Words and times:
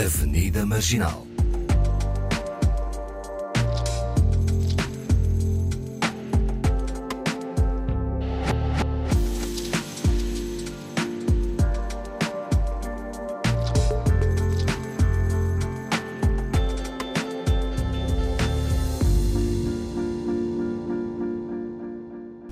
Avenida 0.00 0.64
Marginal. 0.64 1.26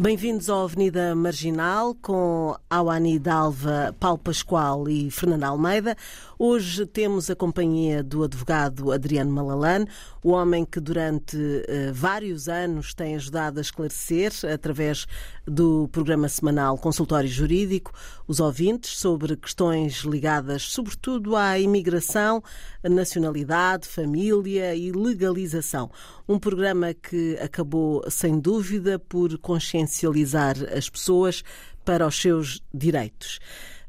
Bem-vindos 0.09 0.49
à 0.49 0.62
Avenida 0.62 1.15
Marginal 1.15 1.95
com 2.01 2.57
Awani 2.71 3.19
Dalva, 3.19 3.95
Paulo 4.01 4.17
Pascoal 4.17 4.89
e 4.89 5.11
Fernando 5.11 5.45
Almeida. 5.45 5.96
Hoje 6.41 6.86
temos 6.86 7.29
a 7.29 7.34
companhia 7.34 8.01
do 8.01 8.23
advogado 8.23 8.92
Adriano 8.92 9.33
Malalane, 9.33 9.88
o 10.23 10.30
homem 10.30 10.65
que 10.65 10.79
durante 10.79 11.37
uh, 11.37 11.92
vários 11.92 12.48
anos 12.48 12.95
tem 12.95 13.16
ajudado 13.16 13.59
a 13.59 13.60
esclarecer, 13.60 14.30
através 14.55 15.05
do 15.45 15.88
programa 15.88 16.29
semanal 16.29 16.79
Consultório 16.79 17.29
Jurídico, 17.29 17.93
os 18.24 18.38
ouvintes 18.38 18.98
sobre 18.98 19.37
questões 19.37 20.02
ligadas 20.05 20.62
sobretudo 20.62 21.34
à 21.34 21.59
imigração, 21.59 22.41
nacionalidade, 22.88 23.88
família 23.88 24.77
e 24.77 24.93
legalização. 24.93 25.91
Um 26.29 26.38
programa 26.38 26.95
que 26.95 27.37
acabou, 27.41 28.09
sem 28.09 28.38
dúvida, 28.38 28.96
por 28.96 29.37
consciencializar 29.38 30.55
as 30.73 30.88
pessoas 30.88 31.43
para 31.84 32.07
os 32.07 32.15
seus 32.15 32.62
direitos. 32.73 33.41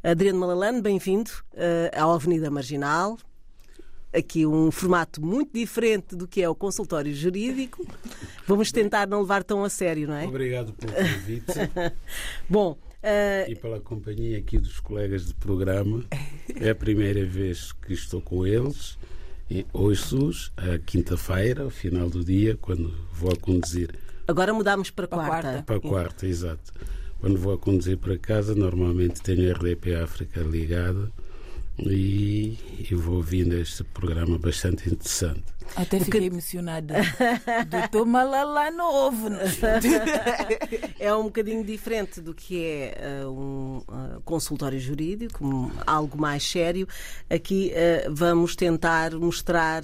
Adriano 0.02 0.40
Malalane, 0.40 0.82
bem-vindo 0.82 1.30
uh, 1.54 1.90
à 1.94 2.04
Avenida 2.04 2.50
Marginal. 2.50 3.18
Aqui 4.14 4.46
um 4.46 4.72
formato 4.72 5.22
muito 5.22 5.54
diferente 5.54 6.16
do 6.16 6.28
que 6.28 6.42
é 6.42 6.50
o 6.50 6.56
consultório 6.56 7.14
jurídico. 7.14 7.86
Vamos 8.48 8.72
tentar 8.72 9.08
não 9.08 9.22
levar 9.22 9.44
tão 9.44 9.64
a 9.64 9.70
sério, 9.70 10.08
não 10.08 10.16
é? 10.16 10.26
Obrigado 10.26 10.74
pelo 10.74 10.94
convite. 10.94 11.54
Bom, 12.50 12.78
Uh... 13.02 13.50
E 13.50 13.56
pela 13.56 13.80
companhia 13.80 14.38
aqui 14.40 14.58
dos 14.58 14.82
colegas 14.82 15.28
de 15.28 15.34
programa. 15.34 16.04
É 16.60 16.72
a 16.72 16.76
primeira 16.76 17.26
vez 17.26 17.72
que 17.72 17.94
estou 17.94 18.22
com 18.22 18.46
eles. 18.46 18.98
E 19.50 19.66
hoje, 19.72 20.52
a 20.58 20.78
quinta-feira, 20.80 21.64
ao 21.64 21.70
final 21.70 22.10
do 22.10 22.26
dia, 22.26 22.58
quando 22.58 22.94
vou 23.14 23.32
a 23.32 23.38
conduzir. 23.38 23.98
Agora 24.28 24.54
mudamos 24.54 24.92
para 24.92 25.08
quarta. 25.08 25.32
Para 25.32 25.42
quarta, 25.42 25.64
para 25.64 25.80
quarta 25.80 26.28
exato. 26.28 26.74
Quando 27.20 27.38
vou 27.38 27.54
a 27.54 27.58
conduzir 27.58 27.98
para 27.98 28.18
casa, 28.18 28.56
normalmente 28.56 29.22
tenho 29.22 29.50
a 29.50 29.54
RDP 29.54 29.96
África 29.96 30.40
ligada 30.42 31.12
e, 31.78 32.58
e 32.90 32.96
vou 32.96 33.18
ouvindo 33.18 33.56
este 33.56 33.84
programa 33.84 34.38
bastante 34.38 34.90
interessante. 34.90 35.44
Até 35.76 36.00
fiquei 36.00 36.26
emocionada. 36.26 36.96
Doutor 37.70 38.06
Malala 38.06 38.72
novo. 38.72 39.30
é 41.00 41.14
um 41.14 41.24
bocadinho 41.24 41.64
diferente 41.64 42.22
do 42.22 42.34
que 42.34 42.64
é 42.64 43.26
uh, 43.26 43.30
um 43.30 43.78
uh, 43.78 44.22
consultório 44.26 44.80
jurídico, 44.80 45.46
um, 45.46 45.72
algo 45.86 46.20
mais 46.20 46.44
sério. 46.44 46.88
Aqui 47.30 47.72
uh, 47.72 48.14
vamos 48.14 48.56
tentar 48.56 49.12
mostrar 49.14 49.84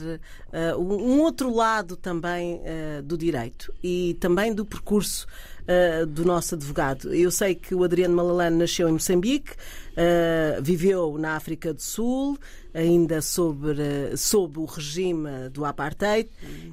um 0.77 1.19
outro 1.19 1.53
lado 1.53 1.97
também 1.97 2.61
do 3.03 3.17
direito 3.17 3.73
e 3.83 4.15
também 4.21 4.53
do 4.53 4.65
percurso 4.65 5.27
uh, 5.65 6.05
do 6.05 6.23
nosso 6.25 6.55
advogado. 6.55 7.13
Eu 7.13 7.31
sei 7.31 7.55
que 7.55 7.73
o 7.73 7.83
Adriano 7.83 8.15
Malalane 8.15 8.57
nasceu 8.57 8.87
em 8.87 8.93
Moçambique, 8.93 9.51
uh, 9.51 10.61
viveu 10.61 11.17
na 11.17 11.35
África 11.35 11.73
do 11.73 11.81
Sul, 11.81 12.37
ainda 12.73 13.21
sobre, 13.21 14.15
sob 14.17 14.59
o 14.59 14.65
regime 14.65 15.49
do 15.49 15.63
apartheid, 15.63 16.29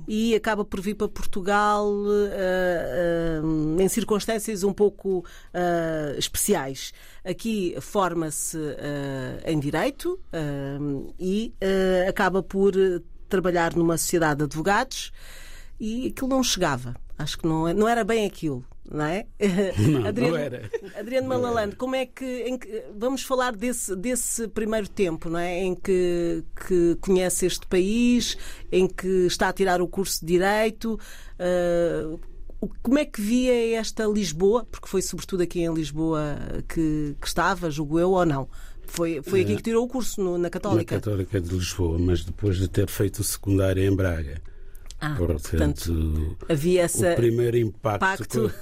e 0.07 0.35
acaba 0.35 0.65
por 0.65 0.81
vir 0.81 0.95
para 0.95 1.09
Portugal 1.09 1.89
uh, 1.89 3.81
em 3.81 3.89
circunstâncias 3.89 4.64
um 4.64 4.73
pouco 4.73 5.25
especiais. 6.19 6.92
Aqui 7.25 7.77
forma-se 7.81 8.58
em 9.47 9.61
direito 9.61 10.19
e 11.20 11.55
acaba 12.08 12.42
por 12.42 12.73
trabalhar 13.29 13.77
numa 13.77 13.97
sociedade 13.97 14.39
de 14.39 14.45
advogados 14.45 15.13
e 15.79 16.08
aquilo 16.08 16.29
não 16.29 16.42
chegava. 16.42 16.97
Acho 17.17 17.39
que 17.39 17.47
não, 17.47 17.69
é, 17.69 17.73
não 17.73 17.86
era 17.86 18.02
bem 18.02 18.27
aquilo 18.27 18.64
não 18.92 19.05
é? 19.05 19.27
Não, 19.79 20.07
Adriano, 20.07 20.36
não 20.36 20.42
era. 20.42 20.70
Adriano 20.98 21.29
Malalande, 21.29 21.77
como 21.77 21.95
é 21.95 22.07
que, 22.07 22.58
que, 22.58 22.85
Vamos 22.97 23.23
falar 23.23 23.57
desse, 23.57 23.97
desse 23.97 24.47
primeiro 24.48 24.89
tempo, 24.89 25.29
não 25.29 25.39
é? 25.39 25.61
Em 25.61 25.75
que, 25.75 26.45
que 26.69 26.97
conhece 27.01 27.47
este 27.47 27.67
país, 27.67 28.36
em 28.70 28.86
que 28.86 29.27
está 29.27 29.48
a 29.48 29.52
tirar 29.52 29.81
o 29.81 29.89
curso 29.89 30.20
de 30.20 30.33
Direito. 30.33 30.98
Uh, 31.39 32.20
como 32.83 32.98
é 32.98 33.05
que 33.05 33.20
via 33.20 33.77
esta 33.77 34.05
Lisboa? 34.05 34.64
Porque 34.70 34.89
foi 34.89 35.02
sobretudo 35.02 35.42
aqui 35.42 35.61
em 35.61 35.75
Lisboa 35.75 36.39
que, 36.69 37.17
que 37.20 37.27
estava, 37.27 37.70
julgo 37.70 37.98
eu, 37.98 38.11
ou 38.13 38.25
não? 38.25 38.48
Foi, 38.86 39.23
foi 39.23 39.41
aqui 39.41 39.57
que 39.57 39.63
tirou 39.63 39.85
o 39.85 39.89
curso 39.89 40.23
no, 40.23 40.39
na 40.39 40.51
Católica? 40.51 40.95
Na 40.95 41.01
Católica 41.01 41.41
de 41.41 41.55
Lisboa, 41.55 41.98
mas 41.98 42.25
depois 42.25 42.58
de 42.58 42.69
ter 42.69 42.89
feito 42.89 43.20
o 43.20 43.25
secundário 43.25 43.83
em 43.83 43.95
Braga. 43.95 44.41
Ah, 45.05 45.17
portanto, 45.17 46.36
havia 46.48 46.83
essa 46.83 47.13
o 47.13 47.17
primeiro 47.17 47.57
impacto 47.57 48.55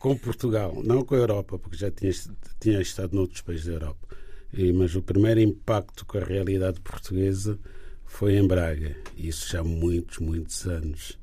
com, 0.00 0.10
com, 0.10 0.18
Portugal, 0.18 0.82
não 0.84 1.04
com 1.04 1.14
a 1.14 1.18
Europa, 1.18 1.56
porque 1.60 1.76
já 1.76 1.92
tinha, 1.92 2.10
tinha 2.58 2.80
estado 2.80 3.14
noutros 3.14 3.42
países 3.42 3.66
da 3.66 3.74
Europa. 3.74 4.08
E, 4.52 4.72
mas 4.72 4.96
o 4.96 5.02
primeiro 5.02 5.38
impacto 5.38 6.04
com 6.04 6.18
a 6.18 6.24
realidade 6.24 6.80
portuguesa 6.80 7.56
foi 8.04 8.36
em 8.36 8.44
Braga, 8.44 8.96
isso 9.16 9.48
já 9.48 9.60
há 9.60 9.64
muitos, 9.64 10.18
muitos 10.18 10.66
anos. 10.66 11.16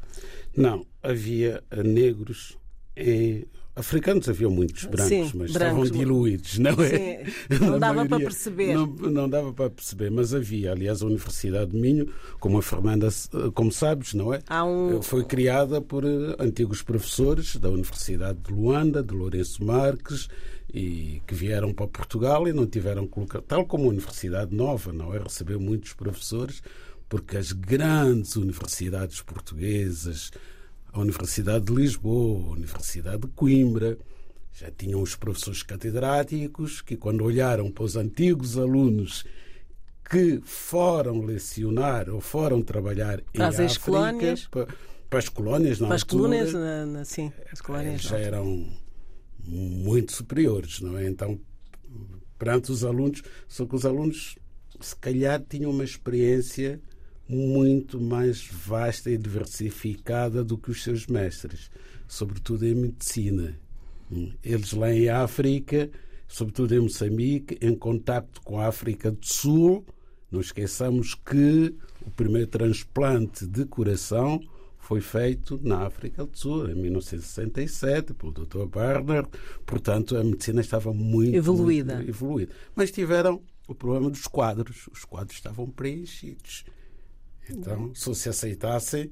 Não, 0.55 0.85
havia 1.03 1.63
negros 1.83 2.57
e 2.95 3.47
Africanos 3.73 4.27
havia 4.27 4.49
muitos 4.49 4.83
brancos, 4.83 5.07
Sim, 5.07 5.31
mas 5.33 5.51
brancos, 5.53 5.55
estavam 5.55 5.83
diluídos, 5.85 6.57
não 6.59 6.71
é? 6.83 7.23
Não 7.61 7.79
dava 7.79 7.93
maioria, 7.95 8.09
para 8.09 8.19
perceber. 8.19 8.73
Não, 8.73 8.85
não, 8.85 9.29
dava 9.29 9.53
para 9.53 9.69
perceber, 9.69 10.11
mas 10.11 10.33
havia. 10.33 10.73
Aliás, 10.73 11.01
a 11.01 11.05
Universidade 11.05 11.71
de 11.71 11.77
Minho, 11.77 12.09
como 12.39 12.57
a 12.57 12.61
Fernanda, 12.61 13.07
como 13.53 13.71
sabes, 13.71 14.13
não 14.13 14.33
é? 14.33 14.41
Um... 14.65 15.01
Foi 15.01 15.23
criada 15.23 15.81
por 15.81 16.03
antigos 16.37 16.81
professores 16.81 17.55
da 17.55 17.69
Universidade 17.69 18.39
de 18.39 18.51
Luanda, 18.51 19.01
de 19.01 19.13
Lourenço 19.13 19.63
Marques, 19.63 20.27
e 20.73 21.21
que 21.27 21.35
vieram 21.35 21.73
para 21.73 21.87
Portugal 21.87 22.47
e 22.47 22.53
não 22.53 22.65
tiveram 22.65 23.05
colocar, 23.07 23.41
tal 23.41 23.65
como 23.65 23.85
a 23.85 23.89
Universidade 23.89 24.55
Nova, 24.55 24.93
não 24.93 25.13
é? 25.13 25.19
Recebeu 25.19 25.59
muitos 25.59 25.93
professores, 25.93 26.61
porque 27.09 27.35
as 27.35 27.51
grandes 27.51 28.35
universidades 28.37 29.21
portuguesas, 29.21 30.31
a 30.93 30.99
Universidade 30.99 31.65
de 31.65 31.73
Lisboa, 31.73 32.47
a 32.47 32.51
Universidade 32.51 33.21
de 33.21 33.27
Coimbra, 33.27 33.97
já 34.53 34.69
tinham 34.71 35.01
os 35.01 35.15
professores 35.15 35.63
catedráticos 35.63 36.81
que, 36.81 36.95
quando 36.95 37.23
olharam 37.23 37.71
para 37.71 37.83
os 37.83 37.95
antigos 37.95 38.57
alunos 38.57 39.25
que 40.09 40.41
foram 40.43 41.21
lecionar 41.21 42.09
ou 42.09 42.19
foram 42.19 42.61
trabalhar 42.61 43.21
para 43.33 43.45
em 43.45 43.47
as 43.47 43.59
África, 43.59 43.85
colónias. 43.85 44.47
Para, 44.47 44.67
para, 45.09 45.19
as 45.19 45.29
colónias, 45.29 45.79
não 45.79 45.87
para 45.87 45.95
as 45.95 46.03
colónias, 46.03 46.49
sim, 47.05 47.31
as 47.51 47.61
colónias 47.61 48.01
já 48.01 48.17
eram 48.17 48.67
muito 49.45 50.11
superiores, 50.11 50.79
não 50.81 50.97
é? 50.97 51.07
Então, 51.07 51.39
perante 52.37 52.71
os 52.71 52.83
alunos, 52.83 53.21
só 53.47 53.65
que 53.65 53.75
os 53.75 53.85
alunos, 53.85 54.35
se 54.79 54.95
calhar, 54.95 55.43
tinham 55.47 55.71
uma 55.71 55.83
experiência 55.83 56.81
muito 57.27 57.99
mais 57.99 58.45
vasta 58.47 59.09
e 59.09 59.17
diversificada 59.17 60.43
do 60.43 60.57
que 60.57 60.71
os 60.71 60.83
seus 60.83 61.07
mestres, 61.07 61.71
sobretudo 62.07 62.65
em 62.65 62.75
medicina. 62.75 63.57
Eles 64.43 64.73
lá 64.73 64.91
em 64.91 65.07
África, 65.07 65.89
sobretudo 66.27 66.75
em 66.75 66.79
Moçambique, 66.79 67.57
em 67.61 67.75
contacto 67.75 68.41
com 68.41 68.59
a 68.59 68.67
África 68.67 69.11
do 69.11 69.25
Sul, 69.25 69.85
não 70.29 70.41
esqueçamos 70.41 71.13
que 71.13 71.75
o 72.05 72.09
primeiro 72.11 72.47
transplante 72.47 73.45
de 73.45 73.65
coração 73.65 74.41
foi 74.81 74.99
feito 74.99 75.59
na 75.63 75.85
África 75.85 76.25
do 76.25 76.37
Sul, 76.37 76.69
em 76.69 76.75
1967, 76.75 78.13
pelo 78.13 78.31
Dr. 78.31 78.65
Barnard. 78.65 79.29
Portanto, 79.65 80.17
a 80.17 80.23
medicina 80.23 80.59
estava 80.59 80.91
muito 80.91 81.35
evoluída. 81.35 81.95
Muito 81.95 82.09
evoluída. 82.09 82.51
Mas 82.75 82.91
tiveram 82.91 83.41
o 83.67 83.75
problema 83.75 84.09
dos 84.09 84.27
quadros. 84.27 84.89
Os 84.91 85.05
quadros 85.05 85.37
estavam 85.37 85.69
preenchidos. 85.69 86.65
Então, 87.49 87.93
se 87.95 88.13
se 88.15 88.27
aceitassem, 88.27 89.11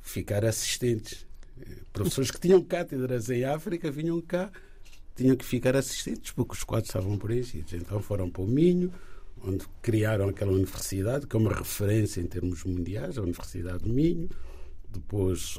ficar 0.00 0.44
assistentes. 0.44 1.26
Professores 1.92 2.30
que 2.30 2.40
tinham 2.40 2.62
cátedras 2.62 3.30
em 3.30 3.44
África 3.44 3.90
vinham 3.90 4.20
cá, 4.20 4.52
tinham 5.16 5.34
que 5.34 5.44
ficar 5.44 5.74
assistentes 5.76 6.30
porque 6.32 6.52
os 6.52 6.62
quadros 6.62 6.90
estavam 6.90 7.16
preenchidos. 7.16 7.72
Então 7.72 8.00
foram 8.02 8.28
para 8.28 8.42
o 8.42 8.46
Minho, 8.46 8.92
onde 9.42 9.64
criaram 9.80 10.28
aquela 10.28 10.52
universidade, 10.52 11.26
que 11.26 11.34
é 11.34 11.38
uma 11.38 11.54
referência 11.54 12.20
em 12.20 12.26
termos 12.26 12.64
mundiais, 12.64 13.16
a 13.16 13.22
Universidade 13.22 13.84
do 13.84 13.92
Minho. 13.92 14.28
Depois 14.94 15.58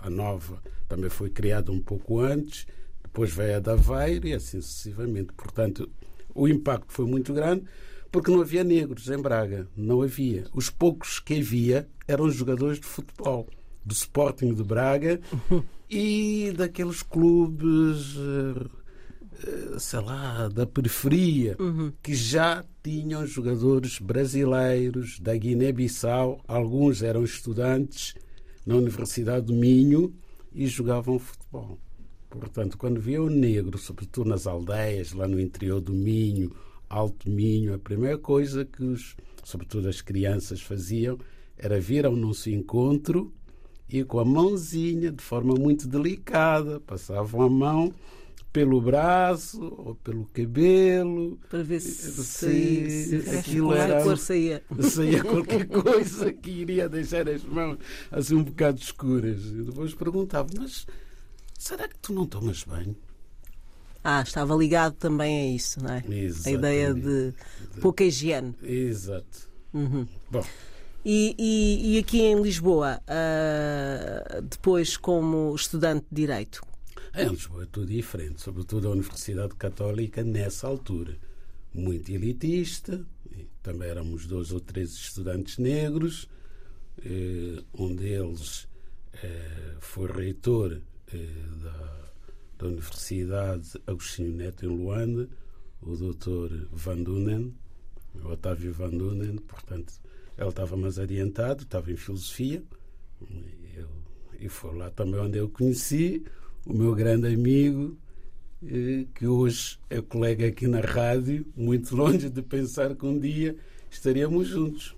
a 0.00 0.10
nova 0.10 0.62
também 0.88 1.10
foi 1.10 1.30
criada 1.30 1.72
um 1.72 1.80
pouco 1.80 2.20
antes, 2.20 2.66
depois 3.02 3.32
veio 3.32 3.56
a 3.56 3.60
da 3.60 3.72
Aveiro 3.72 4.28
e 4.28 4.34
assim 4.34 4.60
sucessivamente. 4.60 5.32
Portanto, 5.32 5.88
o 6.34 6.46
impacto 6.46 6.92
foi 6.92 7.06
muito 7.06 7.32
grande 7.32 7.64
porque 8.12 8.30
não 8.30 8.40
havia 8.40 8.62
negros 8.62 9.08
em 9.08 9.20
Braga, 9.20 9.68
não 9.76 10.02
havia. 10.02 10.44
Os 10.54 10.70
poucos 10.70 11.18
que 11.18 11.38
havia 11.38 11.88
eram 12.06 12.30
jogadores 12.30 12.78
de 12.78 12.86
futebol, 12.86 13.48
do 13.84 13.92
Sporting 13.92 14.54
de 14.54 14.62
Braga 14.62 15.20
e 15.90 16.52
daqueles 16.56 17.02
clubes, 17.02 18.16
eh, 18.16 18.66
eh, 19.46 19.78
sei 19.78 20.00
lá, 20.00 20.48
da 20.48 20.66
periferia, 20.66 21.56
uhum. 21.58 21.92
que 22.02 22.14
já 22.14 22.64
tinham 22.82 23.26
jogadores 23.26 23.98
brasileiros 23.98 25.18
da 25.20 25.36
Guiné-Bissau, 25.36 26.40
alguns 26.46 27.02
eram 27.02 27.24
estudantes 27.24 28.14
na 28.66 28.74
Universidade 28.74 29.46
do 29.46 29.54
Minho 29.54 30.12
e 30.52 30.66
jogavam 30.66 31.18
futebol. 31.18 31.78
Portanto, 32.28 32.76
quando 32.76 33.00
via 33.00 33.22
o 33.22 33.30
negro, 33.30 33.78
sobretudo 33.78 34.28
nas 34.28 34.46
aldeias, 34.46 35.12
lá 35.12 35.28
no 35.28 35.40
interior 35.40 35.80
do 35.80 35.94
Minho, 35.94 36.50
Alto 36.88 37.30
Minho, 37.30 37.72
a 37.72 37.78
primeira 37.78 38.18
coisa 38.18 38.64
que, 38.64 38.82
os, 38.82 39.16
sobretudo 39.44 39.88
as 39.88 40.00
crianças, 40.00 40.60
faziam 40.60 41.18
era 41.56 41.80
vir 41.80 42.04
ao 42.04 42.14
nosso 42.14 42.50
encontro 42.50 43.32
e 43.88 44.04
com 44.04 44.18
a 44.18 44.24
mãozinha, 44.24 45.10
de 45.10 45.22
forma 45.22 45.54
muito 45.54 45.86
delicada, 45.86 46.80
passavam 46.80 47.42
a 47.42 47.48
mão 47.48 47.94
pelo 48.56 48.80
braço 48.80 49.62
ou 49.62 49.94
pelo 49.96 50.24
cabelo 50.28 51.38
para 51.50 51.62
ver 51.62 51.78
se, 51.78 52.24
se, 52.24 53.20
se 53.20 53.36
aquilo 53.36 53.74
era 53.74 54.02
cor 54.02 54.16
saía. 54.16 54.62
saía 54.80 55.22
qualquer 55.22 55.66
coisa 55.66 56.32
que 56.32 56.50
iria 56.50 56.88
deixar 56.88 57.28
as 57.28 57.44
mãos 57.44 57.76
assim 58.10 58.34
um 58.34 58.42
bocado 58.42 58.80
escuras. 58.80 59.44
E 59.44 59.62
depois 59.62 59.92
perguntava, 59.94 60.48
mas 60.58 60.86
será 61.58 61.86
que 61.86 61.98
tu 61.98 62.14
não 62.14 62.24
tomas 62.24 62.64
banho? 62.64 62.96
Ah, 64.02 64.22
estava 64.22 64.54
ligado 64.54 64.94
também 64.94 65.38
a 65.38 65.54
isso, 65.54 65.82
não 65.82 65.92
é? 65.92 66.02
Exatamente. 66.08 66.48
A 66.48 66.50
ideia 66.50 66.94
de 66.94 67.34
pouca 67.82 68.04
higiene. 68.04 68.54
Exato. 68.62 69.50
Uhum. 69.74 70.06
Bom. 70.30 70.46
E, 71.04 71.36
e, 71.38 71.94
e, 71.94 71.98
aqui 71.98 72.22
em 72.22 72.40
Lisboa, 72.40 73.02
uh, 73.02 74.40
depois 74.40 74.96
como 74.96 75.54
estudante 75.54 76.06
de 76.10 76.22
Direito? 76.22 76.62
Em 77.16 77.28
Lisboa 77.30 77.62
é 77.62 77.66
tudo 77.66 77.86
diferente, 77.86 78.42
sobretudo 78.42 78.88
a 78.88 78.90
Universidade 78.90 79.54
Católica 79.56 80.22
nessa 80.22 80.66
altura. 80.66 81.16
Muito 81.72 82.10
elitista, 82.12 83.04
também 83.62 83.88
éramos 83.88 84.26
dois 84.26 84.52
ou 84.52 84.60
três 84.60 84.92
estudantes 84.92 85.58
negros, 85.58 86.28
eh, 87.04 87.62
um 87.74 87.94
deles 87.94 88.68
eh, 89.22 89.76
foi 89.80 90.10
reitor 90.10 90.80
eh, 91.12 91.28
da 91.62 92.06
da 92.58 92.66
Universidade 92.66 93.78
Agostinho 93.86 94.34
Neto 94.34 94.64
em 94.64 94.68
Luanda, 94.68 95.28
o 95.82 95.94
Dr. 95.94 96.66
Van 96.72 97.02
Dunen, 97.02 97.54
o 98.14 98.28
Otávio 98.28 98.72
Van 98.72 98.90
Dunen, 98.90 99.36
portanto, 99.38 99.92
ele 100.38 100.48
estava 100.48 100.76
mais 100.76 100.98
adiantado, 100.98 101.62
estava 101.62 101.92
em 101.92 101.96
filosofia, 101.96 102.62
e, 103.30 104.44
e 104.44 104.48
foi 104.48 104.74
lá 104.76 104.90
também 104.90 105.20
onde 105.20 105.38
eu 105.38 105.48
conheci 105.48 106.24
o 106.66 106.74
meu 106.74 106.94
grande 106.94 107.32
amigo, 107.32 107.96
eh, 108.64 109.06
que 109.14 109.26
hoje 109.26 109.78
é 109.88 110.00
colega 110.02 110.48
aqui 110.48 110.66
na 110.66 110.80
rádio, 110.80 111.46
muito 111.56 111.94
longe 111.96 112.28
de 112.28 112.42
pensar 112.42 112.94
que 112.94 113.06
um 113.06 113.18
dia 113.18 113.56
estaríamos 113.90 114.48
juntos. 114.48 114.96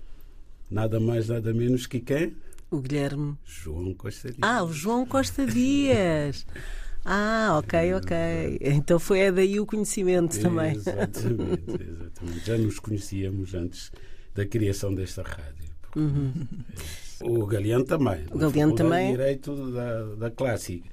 Nada 0.69 0.99
mais, 0.99 1.29
nada 1.29 1.53
menos 1.53 1.85
que 1.85 1.99
quem? 1.99 2.35
O 2.71 2.79
Guilherme. 2.79 3.35
João 3.45 3.93
Costa 3.93 4.29
Dias. 4.29 4.39
Ah, 4.41 4.63
o 4.63 4.73
João 4.73 5.05
Costa 5.05 5.45
Dias. 5.45 6.45
Ah, 7.05 7.57
ok, 7.57 7.93
ok. 7.93 8.17
Então 8.59 8.99
foi 8.99 9.19
é 9.19 9.31
daí 9.31 9.57
o 9.57 9.65
conhecimento 9.65 10.39
também. 10.39 10.75
Exatamente, 10.75 11.63
exatamente. 11.81 12.45
Já 12.45 12.57
nos 12.57 12.77
conhecíamos 12.77 13.55
antes 13.55 13.89
da 14.35 14.45
criação 14.45 14.93
desta 14.93 15.23
rádio. 15.23 15.69
Uhum. 15.95 16.33
O 17.21 17.45
Galeano 17.47 17.85
também. 17.85 18.25
O 18.31 18.37
Galeano 18.37 18.75
também. 18.75 19.11
Direito 19.11 19.71
da, 19.71 20.03
da 20.15 20.29
Clássica, 20.29 20.89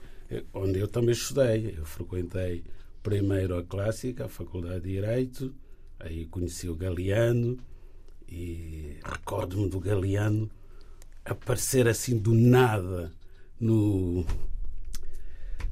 onde 0.52 0.78
eu 0.78 0.88
também 0.88 1.12
estudei. 1.12 1.74
Eu 1.76 1.84
frequentei 1.84 2.64
primeiro 3.02 3.56
a 3.56 3.62
Clássica, 3.62 4.26
a 4.26 4.28
Faculdade 4.28 4.80
de 4.80 4.92
Direito, 4.92 5.54
aí 5.98 6.26
conheci 6.26 6.68
o 6.68 6.74
Galeano 6.74 7.56
e 8.28 8.96
recordo-me 9.04 9.68
do 9.68 9.78
Galeano 9.78 10.50
aparecer 11.24 11.86
assim 11.88 12.18
do 12.18 12.34
nada 12.34 13.12
no 13.60 14.24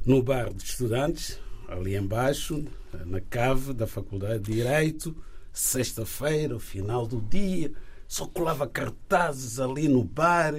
no 0.04 0.22
bar 0.22 0.52
de 0.52 0.62
estudantes, 0.62 1.40
ali 1.66 1.96
embaixo, 1.96 2.62
na 3.06 3.20
cave 3.20 3.72
da 3.72 3.86
Faculdade 3.86 4.44
de 4.44 4.52
Direito, 4.52 5.16
sexta-feira, 5.52 6.60
final 6.60 7.06
do 7.06 7.20
dia, 7.20 7.72
só 8.06 8.26
colava 8.26 8.66
cartazes 8.66 9.58
ali 9.58 9.88
no 9.88 10.04
bar. 10.04 10.54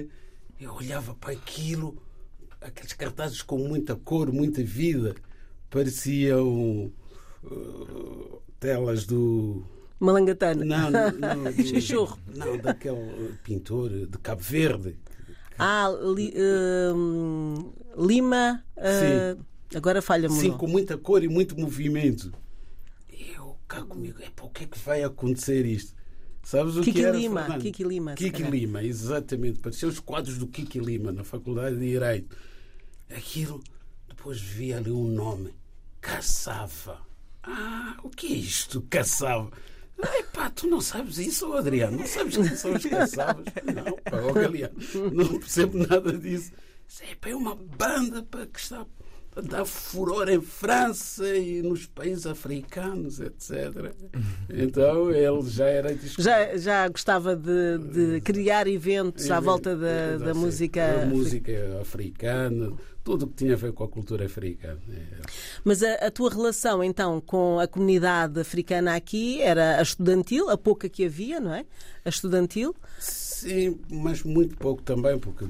Eu 0.60 0.74
olhava 0.74 1.14
para 1.14 1.32
aquilo, 1.32 1.96
aqueles 2.60 2.92
cartazes 2.92 3.42
com 3.42 3.58
muita 3.58 3.94
cor, 3.96 4.32
muita 4.32 4.62
vida, 4.62 5.14
pareciam 5.70 6.92
uh, 7.44 8.42
telas 8.58 9.06
do. 9.06 9.64
Malangatana. 9.98 10.64
Não, 10.64 10.90
não, 10.90 11.10
não, 11.12 11.34
não, 12.34 12.58
daquele 12.58 13.34
pintor 13.42 13.90
de 13.90 14.18
Cabo 14.18 14.42
Verde, 14.42 14.96
ah, 15.58 15.88
li, 15.88 16.34
uh, 16.36 17.74
Lima. 17.96 18.62
Uh, 18.76 19.42
agora 19.74 20.02
falha-me. 20.02 20.34
Sim, 20.34 20.52
com 20.52 20.66
muita 20.66 20.98
cor 20.98 21.24
e 21.24 21.28
muito 21.28 21.58
movimento. 21.58 22.32
Eu 23.10 23.56
cá 23.66 23.82
comigo, 23.82 24.18
é 24.20 24.30
o 24.42 24.50
que 24.50 24.64
é 24.64 24.66
que 24.66 24.78
vai 24.78 25.02
acontecer 25.02 25.64
isto? 25.64 25.94
Sabes 26.46 26.76
o 26.76 26.80
Kiki 26.80 27.00
que 27.00 27.04
era, 27.04 27.16
Lima, 27.16 27.40
Fernando? 27.40 27.60
Kiki 27.60 27.82
Lima. 27.82 28.14
Kiki 28.14 28.42
Lima, 28.44 28.84
exatamente. 28.84 29.58
Parecia 29.58 29.88
os 29.88 29.98
quadros 29.98 30.38
do 30.38 30.46
Kiki 30.46 30.78
Lima 30.78 31.10
na 31.10 31.24
Faculdade 31.24 31.74
de 31.74 31.90
Direito. 31.90 32.36
Aquilo, 33.10 33.60
depois 34.06 34.40
vi 34.40 34.72
ali 34.72 34.92
um 34.92 35.08
nome: 35.08 35.52
Caçava. 36.00 37.00
Ah, 37.42 37.96
o 38.04 38.08
que 38.08 38.28
é 38.28 38.36
isto? 38.36 38.80
Caçava. 38.82 39.50
Epá, 39.98 40.48
tu 40.50 40.68
não 40.68 40.80
sabes 40.80 41.18
isso, 41.18 41.52
Adriano? 41.52 41.98
Não 41.98 42.06
sabes 42.06 42.36
quem 42.36 42.54
são 42.54 42.74
os 42.74 42.86
caçavas? 42.86 43.44
Não, 43.66 43.96
pá, 44.04 44.22
oh, 44.22 44.32
Galeano, 44.32 44.76
não 45.12 45.40
percebo 45.40 45.78
nada 45.78 46.12
disso. 46.16 46.52
Epá, 47.10 47.30
é 47.30 47.34
uma 47.34 47.56
banda 47.56 48.22
pá, 48.22 48.46
que 48.46 48.60
está 48.60 48.86
dar 49.42 49.64
furor 49.64 50.28
em 50.28 50.40
França 50.40 51.26
e 51.36 51.62
nos 51.62 51.86
países 51.86 52.26
africanos, 52.26 53.20
etc. 53.20 53.92
Então 54.48 55.10
ele 55.10 55.42
já 55.48 55.66
era. 55.66 55.96
Já, 56.18 56.56
já 56.56 56.88
gostava 56.88 57.36
de, 57.36 57.78
de 57.78 58.20
criar 58.20 58.66
eventos 58.66 59.30
à 59.30 59.40
volta 59.40 59.76
da, 59.76 60.18
da 60.18 60.34
música. 60.34 60.98
Da 61.00 61.06
música 61.06 61.78
africana, 61.80 62.72
tudo 63.06 63.24
o 63.24 63.28
que 63.28 63.36
tinha 63.36 63.52
a 63.54 63.56
ver 63.56 63.72
com 63.72 63.84
a 63.84 63.88
cultura 63.88 64.26
africana. 64.26 64.80
É. 64.90 65.20
Mas 65.62 65.80
a, 65.80 65.94
a, 65.94 66.10
tua 66.10 66.28
relação 66.28 66.82
então 66.82 67.20
com 67.20 67.60
a 67.60 67.68
comunidade 67.68 68.40
africana 68.40 68.96
aqui 68.96 69.40
era 69.40 69.78
a 69.78 69.82
estudantil, 69.82 70.50
a 70.50 70.58
pouca 70.58 70.88
que 70.88 71.04
havia, 71.04 71.38
não 71.38 71.54
é? 71.54 71.64
A 72.04 72.08
estudantil? 72.08 72.74
Sim, 72.98 73.78
mas 73.88 74.24
muito 74.24 74.56
pouco 74.56 74.82
também, 74.82 75.16
porque 75.20 75.44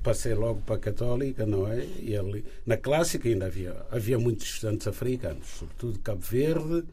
passei 0.00 0.32
logo 0.32 0.60
para 0.60 0.76
a 0.76 0.78
católica, 0.78 1.44
não 1.44 1.66
é? 1.66 1.84
E 1.98 2.16
ali, 2.16 2.44
na 2.64 2.76
clássica 2.76 3.28
ainda 3.28 3.46
havia, 3.46 3.84
havia 3.90 4.16
muitos 4.16 4.46
estudantes 4.46 4.86
africanos, 4.86 5.48
sobretudo 5.58 5.94
de 5.94 5.98
Cabo 5.98 6.20
Verde, 6.20 6.84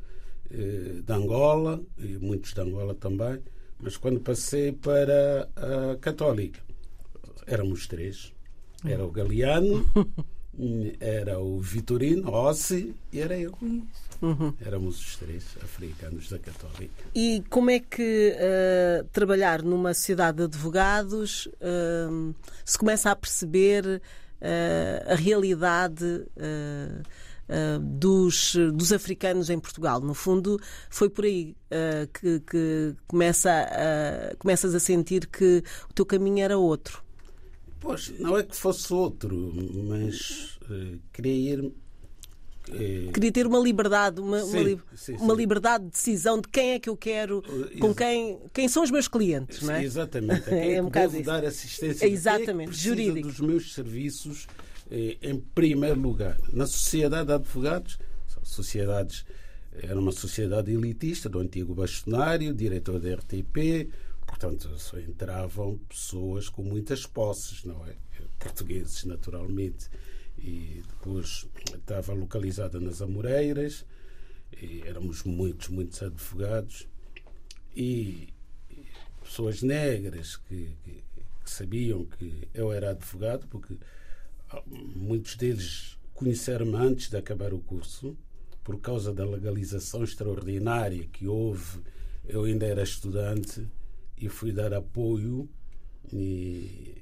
eh, 0.50 1.02
de 1.06 1.14
Angola, 1.14 1.80
e 2.00 2.18
muitos 2.18 2.56
de 2.56 2.62
Angola 2.62 2.96
também. 2.96 3.44
Mas 3.80 3.96
quando 3.96 4.20
passei 4.22 4.72
para 4.72 5.48
a 5.56 5.98
católica, 5.98 6.60
éramos 7.46 7.86
três 7.86 8.34
era 8.86 9.06
o 9.06 9.12
Galeano, 9.12 9.90
era 11.00 11.40
o 11.40 11.60
Vitorino, 11.60 12.32
Ossi 12.32 12.96
e 13.12 13.20
era 13.20 13.38
eu. 13.38 13.54
Uhum. 14.22 14.54
Éramos 14.66 15.00
os 15.00 15.16
três 15.16 15.46
africanos 15.64 16.30
da 16.30 16.38
Católica. 16.38 17.04
E 17.16 17.42
como 17.50 17.70
é 17.70 17.80
que 17.80 18.36
uh, 18.36 19.06
trabalhar 19.12 19.64
numa 19.64 19.94
sociedade 19.94 20.38
de 20.40 20.44
advogados 20.44 21.46
uh, 21.46 22.36
se 22.66 22.78
começa 22.78 23.10
a 23.10 23.16
perceber 23.16 23.86
uh, 23.86 25.12
a 25.12 25.16
realidade 25.16 26.26
dos, 27.82 28.56
dos 28.74 28.92
africanos 28.92 29.50
em 29.50 29.58
Portugal? 29.58 30.02
No 30.02 30.14
fundo, 30.14 30.60
foi 30.90 31.10
por 31.10 31.26
aí 31.26 31.56
que, 32.14 32.40
que 32.42 32.96
começa 33.08 33.50
a, 33.50 34.36
começas 34.36 34.76
a 34.76 34.80
sentir 34.80 35.26
que 35.26 35.64
o 35.90 35.94
teu 35.94 36.06
caminho 36.06 36.44
era 36.44 36.58
outro. 36.58 37.02
Pois, 37.80 38.14
não 38.20 38.38
é 38.38 38.44
que 38.44 38.56
fosse 38.56 38.94
outro, 38.94 39.54
mas 39.88 40.60
uh, 40.70 41.00
queria 41.14 41.54
ir 41.54 41.72
é... 42.72 43.12
Queria 43.12 43.32
ter 43.32 43.48
uma 43.48 43.58
liberdade, 43.58 44.22
uma, 44.22 44.42
sim, 44.42 44.52
uma, 44.52 44.62
li... 44.62 44.80
sim, 44.96 45.16
uma 45.16 45.34
liberdade 45.34 45.86
de 45.86 45.92
decisão 45.92 46.40
de 46.40 46.48
quem 46.48 46.72
é 46.72 46.80
que 46.80 46.88
eu 46.88 46.96
quero, 46.96 47.42
com 47.80 47.96
quem, 47.96 48.40
quem 48.54 48.68
são 48.68 48.84
os 48.84 48.92
meus 48.92 49.08
clientes, 49.08 49.62
não 49.64 49.74
é? 49.74 49.84
Exatamente. 49.84 50.42
A 50.42 50.42
quem 50.50 50.60
é, 50.60 50.74
é 50.76 50.84
um 50.84 50.90
devo 50.90 51.24
dar 51.24 51.44
assistência 51.44 52.06
é 52.06 52.10
exatamente, 52.10 52.74
jurídico. 52.74 53.28
dos 53.28 53.40
meus 53.40 53.74
serviços 53.74 54.46
em 54.92 55.40
primeiro 55.40 56.00
lugar. 56.00 56.38
Na 56.54 56.68
sociedade 56.68 57.28
de 57.28 57.34
advogados, 57.34 57.98
sociedades 58.44 59.26
era 59.82 60.00
uma 60.00 60.12
sociedade 60.12 60.72
elitista 60.72 61.30
do 61.30 61.40
antigo 61.40 61.74
bastonário, 61.74 62.54
diretor 62.54 63.00
da 63.00 63.14
RTP, 63.16 63.90
portanto 64.40 64.80
só 64.80 64.98
entravam 64.98 65.78
pessoas 65.90 66.48
com 66.48 66.64
muitas 66.64 67.06
posses, 67.06 67.66
não 67.66 67.86
é? 67.86 67.94
Portugueses, 68.40 69.04
naturalmente 69.04 69.90
e 70.38 70.82
depois 70.88 71.46
estava 71.76 72.14
localizada 72.14 72.80
nas 72.80 73.02
Amoreiras, 73.02 73.86
e 74.62 74.82
éramos 74.86 75.24
muitos, 75.24 75.68
muitos 75.68 76.02
advogados 76.02 76.88
e 77.76 78.30
pessoas 79.22 79.62
negras 79.62 80.38
que, 80.38 80.78
que, 80.86 81.04
que 81.44 81.52
sabiam 81.52 82.06
que 82.06 82.48
eu 82.54 82.72
era 82.72 82.92
advogado, 82.92 83.46
porque 83.48 83.76
muitos 84.66 85.36
deles 85.36 85.98
conheceram-me 86.14 86.78
antes 86.78 87.10
de 87.10 87.18
acabar 87.18 87.54
o 87.54 87.60
curso, 87.60 88.18
por 88.64 88.80
causa 88.80 89.14
da 89.14 89.26
legalização 89.26 90.04
extraordinária 90.04 91.06
que 91.12 91.28
houve. 91.28 91.82
Eu 92.26 92.46
ainda 92.46 92.66
era 92.66 92.84
estudante 92.84 93.68
e 94.20 94.28
fui 94.30 94.52
dar 94.52 94.74
apoio 94.74 95.50
e 96.12 96.96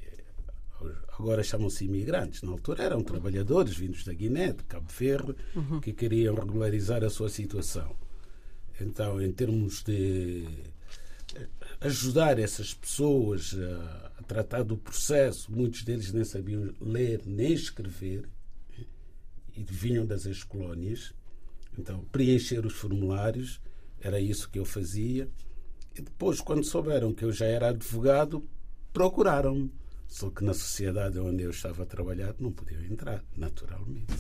agora 1.18 1.44
chamam-se 1.44 1.86
imigrantes. 1.86 2.42
Na 2.42 2.52
altura 2.52 2.84
eram 2.84 3.04
trabalhadores 3.04 3.76
vindos 3.76 4.04
da 4.04 4.14
Guiné, 4.14 4.54
de 4.54 4.64
Cabo 4.64 4.92
Verde, 4.92 5.36
uhum. 5.56 5.80
que 5.80 5.94
queriam 5.94 6.36
regularizar 6.36 7.04
a 7.04 7.10
sua 7.10 7.30
situação. 7.30 7.96
Então, 8.80 9.20
em 9.20 9.32
termos 9.32 9.84
de 9.84 10.46
ajudar 11.82 12.40
essas 12.40 12.74
pessoas 12.74 13.56
a, 13.56 14.12
a 14.20 14.24
tratar 14.24 14.64
do 14.64 14.78
processo, 14.78 15.52
muitos 15.52 15.84
deles 15.84 16.12
nem 16.14 16.24
sabiam 16.24 16.74
ler 16.80 17.22
nem 17.26 17.54
escrever 17.54 18.30
e 19.56 19.64
vinham 19.64 20.06
das 20.06 20.26
ex-colónias. 20.26 21.14
Então, 21.78 22.04
preencher 22.12 22.66
os 22.66 22.74
formulários 22.74 23.60
era 24.00 24.20
isso 24.20 24.50
que 24.50 24.60
eu 24.60 24.66
fazia. 24.66 25.28
E 25.98 26.02
depois, 26.02 26.42
quando 26.42 26.64
souberam 26.64 27.14
que 27.14 27.26
eu 27.26 27.32
já 27.32 27.46
era 27.46 27.70
advogado, 27.70 28.48
procuraram-me 28.94 29.72
só 30.08 30.30
que 30.30 30.44
na 30.44 30.54
sociedade 30.54 31.20
onde 31.20 31.44
eu 31.44 31.52
estava 31.52 31.84
a 31.84 31.86
trabalhar 31.86 32.34
não 32.40 32.52
podiam 32.52 32.84
entrar, 32.86 33.24
naturalmente. 33.36 34.14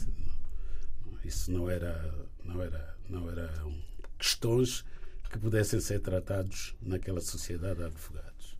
Isso 1.23 1.51
não 1.51 1.69
era, 1.69 2.13
não 2.43 2.61
era, 2.61 2.95
não 3.09 3.29
eram 3.29 3.73
questões 4.17 4.85
que 5.29 5.39
pudessem 5.39 5.79
ser 5.79 5.99
tratados 5.99 6.75
naquela 6.81 7.21
sociedade 7.21 7.79
de 7.79 7.85
advogados. 7.85 8.57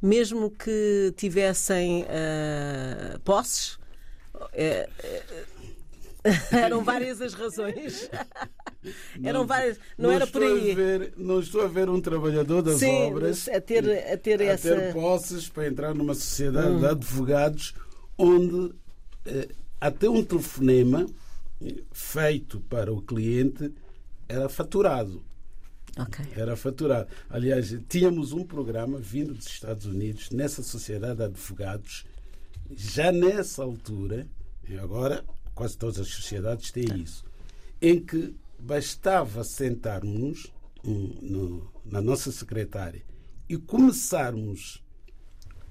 Mesmo 0.00 0.50
que 0.50 1.12
tivessem 1.16 2.02
uh, 2.02 3.18
posses, 3.20 3.74
uh, 4.34 4.48
eram 6.52 6.84
várias 6.84 7.20
as 7.20 7.34
razões. 7.34 8.10
Eram 9.22 9.46
várias, 9.46 9.76
não, 9.98 10.08
não 10.08 10.16
era 10.16 10.26
por 10.26 10.42
aí. 10.42 10.74
Ver, 10.74 11.12
não 11.18 11.38
estou 11.40 11.60
a 11.60 11.66
ver 11.66 11.90
um 11.90 12.00
trabalhador 12.00 12.62
das 12.62 12.78
Sim, 12.78 13.02
obras 13.02 13.46
a 13.48 13.60
ter, 13.60 13.84
a 14.10 14.16
ter, 14.16 14.40
a 14.40 14.44
essa... 14.44 14.74
ter 14.74 14.94
posses 14.94 15.50
para 15.50 15.66
entrar 15.66 15.94
numa 15.94 16.14
sociedade 16.14 16.68
hum. 16.68 16.80
de 16.80 16.86
advogados 16.86 17.74
onde 18.16 18.74
eh, 19.26 19.48
até 19.78 20.08
um 20.08 20.24
telefonema 20.24 21.06
feito 21.92 22.60
para 22.60 22.90
o 22.90 23.02
cliente 23.02 23.70
era 24.28 24.48
faturado. 24.48 25.22
Okay. 25.98 26.26
Era 26.36 26.56
faturado. 26.56 27.08
Aliás, 27.28 27.76
tínhamos 27.88 28.32
um 28.32 28.44
programa 28.44 28.98
vindo 28.98 29.34
dos 29.34 29.46
Estados 29.46 29.86
Unidos 29.86 30.30
nessa 30.30 30.62
sociedade 30.62 31.16
de 31.16 31.24
advogados, 31.24 32.06
já 32.70 33.10
nessa 33.10 33.62
altura, 33.62 34.26
e 34.68 34.78
agora 34.78 35.24
quase 35.60 35.76
todas 35.76 35.98
as 35.98 36.08
sociedades 36.08 36.72
têm 36.72 37.02
isso, 37.02 37.22
em 37.82 38.00
que 38.00 38.34
bastava 38.58 39.44
sentarmos 39.44 40.50
no, 40.82 41.70
na 41.84 42.00
nossa 42.00 42.32
secretária 42.32 43.02
e 43.46 43.58
começarmos 43.58 44.82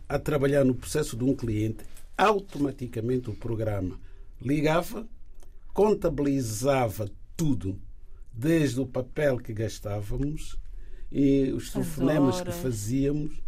a 0.08 0.20
trabalhar 0.20 0.64
no 0.64 0.76
processo 0.76 1.18
de 1.18 1.24
um 1.24 1.36
cliente, 1.36 1.84
automaticamente 2.16 3.32
o 3.32 3.36
programa 3.36 4.00
ligava, 4.40 5.10
contabilizava 5.74 7.10
tudo, 7.36 7.82
desde 8.32 8.80
o 8.80 8.86
papel 8.86 9.40
que 9.40 9.54
gastávamos 9.54 10.56
e 11.12 11.52
os 11.52 11.72
telefonemas 11.72 12.42
que 12.42 12.52
fazíamos, 12.52 13.42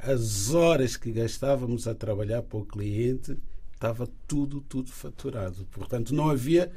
as 0.00 0.52
horas 0.52 0.96
que 0.96 1.12
gastávamos 1.12 1.86
a 1.86 1.94
trabalhar 1.94 2.42
para 2.42 2.58
o 2.58 2.66
cliente, 2.66 3.38
estava 3.84 4.08
tudo, 4.26 4.62
tudo 4.62 4.90
faturado. 4.90 5.66
Portanto, 5.66 6.14
não 6.14 6.30
havia 6.30 6.72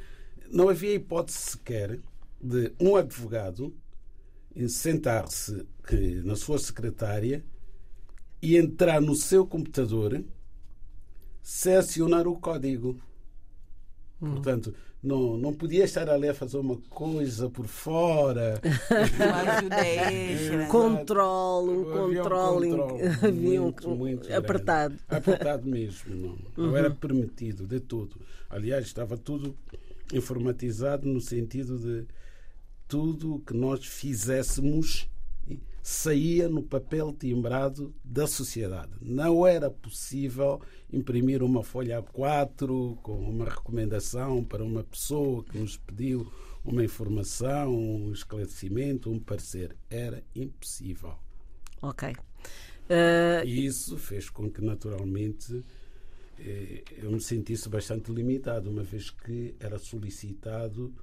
não 0.50 0.68
havia 0.68 0.94
hipótese 0.94 1.38
sequer 1.38 2.00
de 2.40 2.72
um 2.80 2.96
advogado 2.96 3.74
sentar-se 4.68 5.66
na 6.24 6.36
sua 6.36 6.58
secretária 6.58 7.44
e 8.42 8.56
entrar 8.56 9.00
no 9.00 9.14
seu 9.14 9.46
computador, 9.46 10.24
selecionar 11.42 12.26
o 12.26 12.38
código. 12.38 12.98
Hum. 14.20 14.32
Portanto, 14.32 14.74
não, 15.02 15.36
não 15.36 15.52
podia 15.52 15.84
estar 15.84 16.08
ali 16.08 16.28
a 16.28 16.34
fazer 16.34 16.58
uma 16.58 16.76
coisa 16.90 17.48
por 17.48 17.66
fora. 17.66 18.60
controle, 20.66 21.70
um 21.70 21.84
controle. 21.84 22.68
Havia 23.22 23.62
um 23.62 23.72
controle 23.72 24.20
apertado. 24.34 24.96
Apertado 25.08 25.68
mesmo. 25.68 26.38
Não, 26.56 26.66
não 26.66 26.76
era 26.76 26.88
uhum. 26.88 26.96
permitido 26.96 27.64
de 27.66 27.78
tudo. 27.78 28.16
Aliás, 28.50 28.86
estava 28.86 29.16
tudo 29.16 29.56
informatizado 30.12 31.06
no 31.06 31.20
sentido 31.20 31.78
de 31.78 32.06
tudo 32.88 33.36
o 33.36 33.40
que 33.40 33.54
nós 33.54 33.84
fizéssemos 33.84 35.08
saía 35.88 36.50
no 36.50 36.62
papel 36.62 37.14
timbrado 37.14 37.94
da 38.04 38.26
sociedade. 38.26 38.92
Não 39.00 39.46
era 39.46 39.70
possível 39.70 40.60
imprimir 40.92 41.42
uma 41.42 41.62
folha 41.62 42.02
A4 42.02 42.98
com 42.98 43.18
uma 43.18 43.46
recomendação 43.46 44.44
para 44.44 44.62
uma 44.62 44.84
pessoa 44.84 45.42
que 45.44 45.56
nos 45.56 45.78
pediu 45.78 46.30
uma 46.62 46.84
informação, 46.84 47.74
um 47.74 48.12
esclarecimento, 48.12 49.10
um 49.10 49.18
parecer. 49.18 49.74
Era 49.88 50.22
impossível. 50.36 51.14
Ok. 51.80 52.10
Uh... 52.10 53.46
E 53.46 53.64
isso 53.64 53.96
fez 53.96 54.28
com 54.28 54.50
que, 54.50 54.60
naturalmente, 54.60 55.64
eh, 56.38 56.84
eu 56.98 57.10
me 57.10 57.20
sentisse 57.20 57.66
bastante 57.66 58.12
limitado, 58.12 58.68
uma 58.68 58.82
vez 58.82 59.08
que 59.08 59.54
era 59.58 59.78
solicitado 59.78 60.94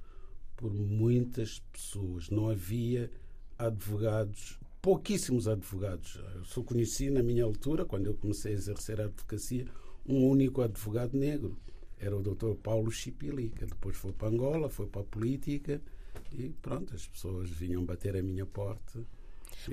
por 0.56 0.72
muitas 0.72 1.58
pessoas. 1.72 2.30
Não 2.30 2.48
havia 2.48 3.10
advogados, 3.58 4.60
pouquíssimos 4.86 5.48
advogados. 5.48 6.16
Eu 6.36 6.44
só 6.44 6.62
conheci 6.62 7.10
na 7.10 7.20
minha 7.20 7.42
altura, 7.42 7.84
quando 7.84 8.06
eu 8.06 8.14
comecei 8.14 8.52
a 8.52 8.54
exercer 8.54 9.00
a 9.00 9.06
advocacia, 9.06 9.66
um 10.06 10.28
único 10.28 10.62
advogado 10.62 11.18
negro. 11.18 11.58
Era 11.98 12.16
o 12.16 12.22
Dr. 12.22 12.54
Paulo 12.62 12.88
Chipilica. 12.92 13.66
Depois 13.66 13.96
foi 13.96 14.12
para 14.12 14.28
Angola, 14.28 14.68
foi 14.68 14.86
para 14.86 15.00
a 15.00 15.04
política 15.04 15.82
e 16.30 16.50
pronto, 16.62 16.94
as 16.94 17.04
pessoas 17.04 17.50
vinham 17.50 17.84
bater 17.84 18.16
a 18.16 18.22
minha 18.22 18.46
porta. 18.46 19.04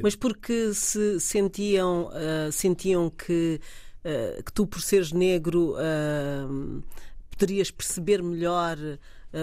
Mas 0.02 0.16
porque 0.16 0.74
se 0.74 1.20
sentiam, 1.20 2.08
uh, 2.08 2.52
sentiam 2.52 3.08
que 3.12 3.62
uh, 4.04 4.44
que 4.44 4.52
tu, 4.52 4.66
por 4.66 4.82
seres 4.82 5.12
negro, 5.12 5.74
uh, 5.74 6.84
poderias 7.30 7.70
perceber 7.70 8.24
melhor 8.24 8.80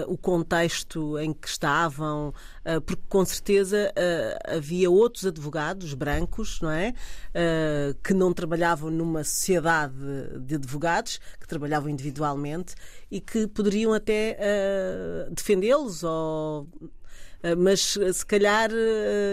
o 0.07 0.17
contexto 0.17 1.19
em 1.19 1.33
que 1.33 1.47
estavam, 1.47 2.29
uh, 2.29 2.81
porque 2.81 3.03
com 3.09 3.25
certeza 3.25 3.91
uh, 3.91 4.57
havia 4.57 4.89
outros 4.89 5.25
advogados 5.25 5.93
brancos, 5.93 6.61
não 6.61 6.71
é? 6.71 6.93
que 8.03 8.13
não 8.13 8.33
trabalhavam 8.33 8.89
numa 8.91 9.23
sociedade 9.23 9.93
de 10.41 10.55
advogados, 10.55 11.19
que 11.39 11.47
trabalhavam 11.47 11.89
individualmente 11.89 12.75
e 13.09 13.19
que 13.21 13.47
poderiam 13.47 13.93
até 13.93 14.37
defendê-los 15.31 16.03
ou 16.03 16.67
mas 17.57 17.97
se 18.13 18.25
calhar 18.25 18.69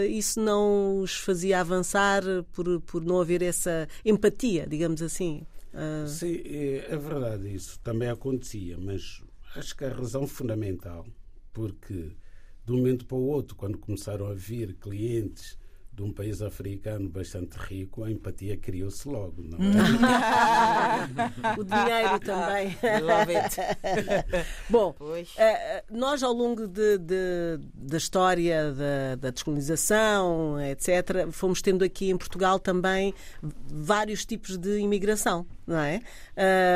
isso 0.09 0.39
não 0.39 1.01
os 1.01 1.17
fazia 1.17 1.59
avançar 1.59 2.23
por, 2.53 2.81
por 2.81 3.03
não 3.03 3.19
haver 3.19 3.41
essa 3.41 3.87
empatia, 4.05 4.65
digamos 4.67 5.01
assim. 5.01 5.45
Sim, 6.07 6.41
é, 6.45 6.85
é 6.89 6.97
verdade 6.97 7.53
isso. 7.53 7.79
Também 7.81 8.09
acontecia, 8.09 8.77
mas 8.79 9.21
acho 9.55 9.75
que 9.75 9.85
a 9.85 9.93
razão 9.93 10.27
fundamental, 10.27 11.05
porque 11.53 12.15
de 12.65 12.71
um 12.71 12.77
momento 12.77 13.05
para 13.05 13.17
o 13.17 13.25
outro, 13.25 13.55
quando 13.55 13.77
começaram 13.77 14.27
a 14.27 14.33
vir 14.33 14.75
clientes 14.75 15.57
de 15.99 16.03
um 16.03 16.11
país 16.13 16.41
africano 16.41 17.09
bastante 17.09 17.57
rico, 17.57 18.05
a 18.05 18.11
empatia 18.11 18.55
criou-se 18.55 19.05
logo. 19.07 19.43
Não 19.43 19.57
é? 19.57 19.59
o 21.59 21.63
dinheiro 21.63 22.19
também. 22.21 22.77
Bom, 24.69 24.95
uh, 24.97 25.19
nós 25.91 26.23
ao 26.23 26.31
longo 26.31 26.67
de, 26.67 26.97
de, 26.97 27.59
da 27.73 27.97
história 27.97 28.71
da, 28.71 29.15
da, 29.15 29.29
descolonização, 29.29 30.57
etc., 30.61 31.29
fomos 31.31 31.61
tendo 31.61 31.83
aqui 31.83 32.09
em 32.09 32.17
Portugal 32.17 32.59
também 32.59 33.13
vários 33.43 34.25
tipos 34.25 34.57
de 34.57 34.79
imigração. 34.79 35.45
Não 35.67 35.77
é? 35.77 36.01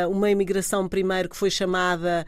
Uh, 0.06 0.12
uma 0.12 0.30
imigração 0.30 0.88
primeiro 0.88 1.28
que 1.30 1.36
foi 1.36 1.50
chamada 1.50 2.28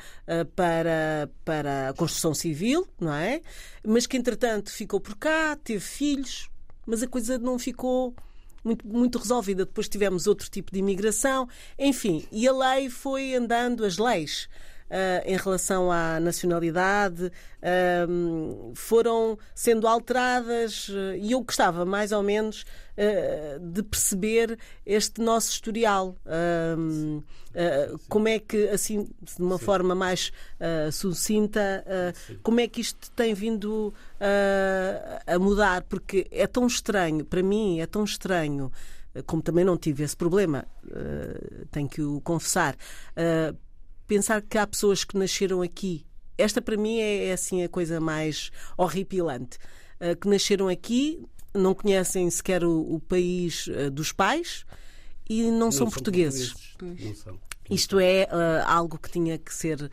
para, 0.55 1.29
para 1.43 1.89
a 1.89 1.93
construção 1.93 2.33
civil, 2.33 2.87
não 2.99 3.13
é? 3.13 3.41
Mas 3.85 4.07
que 4.07 4.17
entretanto 4.17 4.71
ficou 4.71 4.99
por 4.99 5.15
cá, 5.15 5.55
teve 5.63 5.81
filhos, 5.81 6.49
mas 6.85 7.03
a 7.03 7.07
coisa 7.07 7.37
não 7.37 7.57
ficou 7.57 8.13
muito, 8.63 8.87
muito 8.87 9.17
resolvida. 9.17 9.65
Depois 9.65 9.87
tivemos 9.87 10.27
outro 10.27 10.49
tipo 10.49 10.71
de 10.71 10.79
imigração, 10.79 11.47
enfim, 11.77 12.25
e 12.31 12.47
a 12.47 12.51
lei 12.51 12.89
foi 12.89 13.35
andando, 13.35 13.85
as 13.85 13.97
leis. 13.97 14.49
Uh, 14.85 15.25
em 15.25 15.35
relação 15.35 15.91
à 15.91 16.19
nacionalidade 16.19 17.25
uh, 17.25 18.71
foram 18.75 19.35
sendo 19.55 19.87
alteradas 19.87 20.89
uh, 20.89 21.15
e 21.19 21.31
eu 21.31 21.41
gostava 21.41 21.83
mais 21.83 22.11
ou 22.11 22.21
menos 22.21 22.63
de 23.59 23.83
perceber 23.83 24.57
este 24.85 25.19
nosso 25.19 25.51
historial. 25.51 26.15
como 28.07 28.29
é 28.29 28.39
que, 28.39 28.69
assim, 28.69 29.09
de 29.21 29.41
uma 29.41 29.57
Sim. 29.57 29.65
forma 29.65 29.93
mais 29.93 30.31
sucinta, 30.93 31.83
como 32.41 32.61
é 32.61 32.69
que 32.69 32.79
isto 32.79 33.11
tem 33.11 33.33
vindo 33.33 33.93
a 35.27 35.37
mudar? 35.37 35.81
Porque 35.81 36.25
é 36.31 36.47
tão 36.47 36.65
estranho, 36.65 37.25
para 37.25 37.43
mim, 37.43 37.81
é 37.81 37.85
tão 37.85 38.05
estranho 38.05 38.71
como 39.23 39.41
também 39.41 39.63
não 39.63 39.77
tive 39.77 40.03
esse 40.03 40.15
problema, 40.15 40.65
uh, 40.85 41.65
tenho 41.71 41.87
que 41.87 42.01
o 42.01 42.19
confessar, 42.21 42.75
uh, 42.75 43.55
pensar 44.07 44.41
que 44.41 44.57
há 44.57 44.65
pessoas 44.65 45.03
que 45.03 45.17
nasceram 45.17 45.61
aqui. 45.61 46.05
Esta 46.37 46.61
para 46.61 46.77
mim 46.77 46.99
é, 46.99 47.27
é 47.27 47.33
assim 47.33 47.63
a 47.63 47.69
coisa 47.69 47.99
mais 47.99 48.51
horripilante. 48.77 49.57
Uh, 49.99 50.15
que 50.15 50.27
nasceram 50.27 50.67
aqui, 50.67 51.23
não 51.53 51.73
conhecem 51.73 52.29
sequer 52.29 52.63
o, 52.63 52.95
o 52.95 52.99
país 52.99 53.67
uh, 53.67 53.89
dos 53.89 54.11
pais 54.11 54.65
e 55.29 55.43
não, 55.43 55.51
não 55.51 55.71
são, 55.71 55.85
são, 55.85 55.89
portugueses. 55.89 56.53
portugueses. 56.53 57.05
Não 57.05 57.15
são. 57.15 57.39
Isto 57.69 57.99
é 57.99 58.25
uh, 58.25 58.67
algo 58.67 58.99
que 58.99 59.09
tinha 59.09 59.37
que 59.37 59.53
ser 59.53 59.89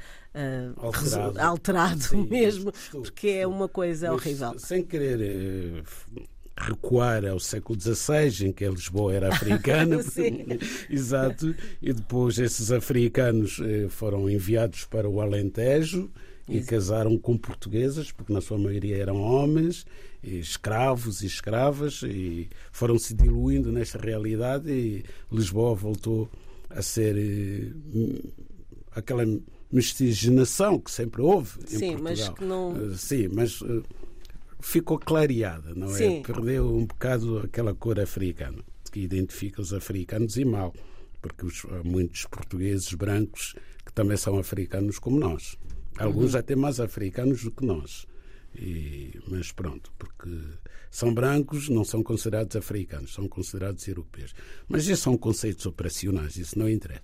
alterado, 0.76 1.40
alterado 1.40 2.02
Sim, 2.02 2.26
mesmo, 2.28 2.70
estou, 2.70 3.02
porque 3.02 3.28
é 3.28 3.46
uma 3.46 3.68
coisa 3.68 4.10
Mas, 4.10 4.20
horrível. 4.20 4.58
Sem 4.58 4.84
querer 4.84 5.20
eh, 5.20 5.82
recuar 6.62 7.26
ao 7.26 7.40
século 7.40 7.78
XVI, 7.78 8.46
em 8.46 8.52
que 8.52 8.64
a 8.64 8.70
Lisboa 8.70 9.12
era 9.12 9.28
africana. 9.28 9.98
Exato. 10.88 11.54
E 11.80 11.92
depois 11.92 12.38
esses 12.38 12.70
africanos 12.70 13.60
eh, 13.62 13.88
foram 13.88 14.30
enviados 14.30 14.84
para 14.84 15.08
o 15.08 15.20
Alentejo 15.20 16.10
e 16.48 16.58
Isso. 16.58 16.68
casaram 16.68 17.16
com 17.18 17.36
portuguesas, 17.36 18.10
porque 18.10 18.32
na 18.32 18.40
sua 18.40 18.58
maioria 18.58 18.96
eram 18.96 19.20
homens, 19.20 19.86
escravos 20.22 21.22
e 21.22 21.26
escravas, 21.26 22.02
e 22.02 22.48
foram 22.72 22.98
se 22.98 23.14
diluindo 23.14 23.70
nesta 23.70 23.98
realidade 23.98 24.70
e 24.70 25.04
Lisboa 25.30 25.74
voltou 25.74 26.30
a 26.70 26.82
ser 26.82 27.16
eh, 27.16 27.72
aquela 28.94 29.24
miscigenação 29.70 30.78
que 30.78 30.90
sempre 30.90 31.22
houve 31.22 31.60
em 31.62 31.66
Sim, 31.66 31.96
Portugal. 31.96 32.02
Mas 32.02 32.28
que 32.28 32.44
não... 32.44 32.76
Eh, 32.76 32.96
sim, 32.96 33.28
mas 33.28 33.62
ficou 34.62 34.98
clareada, 34.98 35.74
não 35.74 35.90
é? 35.90 35.98
Sim. 35.98 36.22
Perdeu 36.22 36.74
um 36.74 36.86
bocado 36.86 37.38
aquela 37.40 37.74
cor 37.74 38.00
africana, 38.00 38.62
que 38.90 39.00
identifica 39.00 39.60
os 39.60 39.72
africanos 39.74 40.36
e 40.36 40.44
mal, 40.44 40.72
porque 41.20 41.44
os, 41.44 41.64
há 41.66 41.82
muitos 41.84 42.24
portugueses 42.26 42.92
brancos 42.94 43.54
que 43.84 43.92
também 43.92 44.16
são 44.16 44.38
africanos 44.38 44.98
como 44.98 45.18
nós. 45.18 45.58
Alguns 45.98 46.32
uhum. 46.32 46.40
até 46.40 46.56
mais 46.56 46.80
africanos 46.80 47.42
do 47.44 47.50
que 47.50 47.66
nós. 47.66 48.06
E, 48.54 49.18
mas 49.28 49.50
pronto, 49.50 49.92
porque 49.98 50.30
são 50.90 51.12
brancos, 51.12 51.68
não 51.68 51.84
são 51.84 52.02
considerados 52.02 52.54
africanos, 52.54 53.14
são 53.14 53.26
considerados 53.26 53.86
europeus. 53.88 54.34
Mas 54.68 54.84
esses 54.84 55.00
são 55.00 55.16
conceitos 55.16 55.66
operacionais, 55.66 56.36
isso 56.36 56.58
não 56.58 56.68
interessa. 56.68 57.02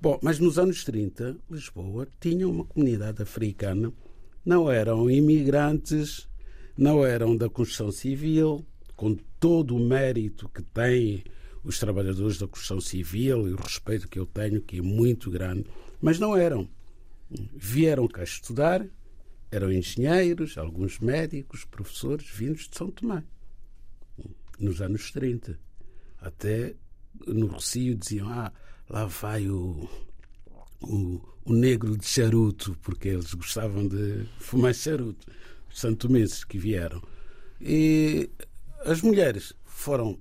Bom, 0.00 0.18
mas 0.22 0.38
nos 0.38 0.58
anos 0.58 0.84
30, 0.84 1.36
Lisboa 1.50 2.06
tinha 2.20 2.48
uma 2.48 2.64
comunidade 2.64 3.22
africana, 3.22 3.92
não 4.44 4.70
eram 4.70 5.10
imigrantes 5.10 6.28
não 6.78 7.04
eram 7.04 7.36
da 7.36 7.50
construção 7.50 7.90
civil, 7.90 8.64
com 8.94 9.16
todo 9.40 9.74
o 9.74 9.80
mérito 9.80 10.48
que 10.48 10.62
têm 10.62 11.24
os 11.64 11.76
trabalhadores 11.80 12.38
da 12.38 12.46
construção 12.46 12.80
civil 12.80 13.48
e 13.48 13.52
o 13.52 13.56
respeito 13.56 14.08
que 14.08 14.16
eu 14.16 14.24
tenho, 14.24 14.62
que 14.62 14.78
é 14.78 14.82
muito 14.82 15.28
grande, 15.28 15.66
mas 16.00 16.20
não 16.20 16.36
eram. 16.36 16.70
Vieram 17.52 18.06
cá 18.06 18.22
estudar, 18.22 18.86
eram 19.50 19.72
engenheiros, 19.72 20.56
alguns 20.56 21.00
médicos, 21.00 21.64
professores, 21.64 22.30
vindos 22.30 22.68
de 22.68 22.78
São 22.78 22.92
Tomé, 22.92 23.24
nos 24.56 24.80
anos 24.80 25.10
30. 25.10 25.58
Até 26.20 26.76
no 27.26 27.46
Rocio 27.46 27.96
diziam: 27.96 28.28
Ah, 28.30 28.52
lá 28.88 29.04
vai 29.06 29.48
o, 29.48 29.88
o, 30.80 31.20
o 31.44 31.52
negro 31.52 31.98
de 31.98 32.06
charuto, 32.06 32.78
porque 32.82 33.08
eles 33.08 33.34
gostavam 33.34 33.86
de 33.86 34.24
fumar 34.38 34.74
charuto 34.74 35.26
santomenses 35.72 36.44
que 36.44 36.58
vieram. 36.58 37.02
E 37.60 38.30
as 38.84 39.02
mulheres 39.02 39.52
foram 39.64 40.18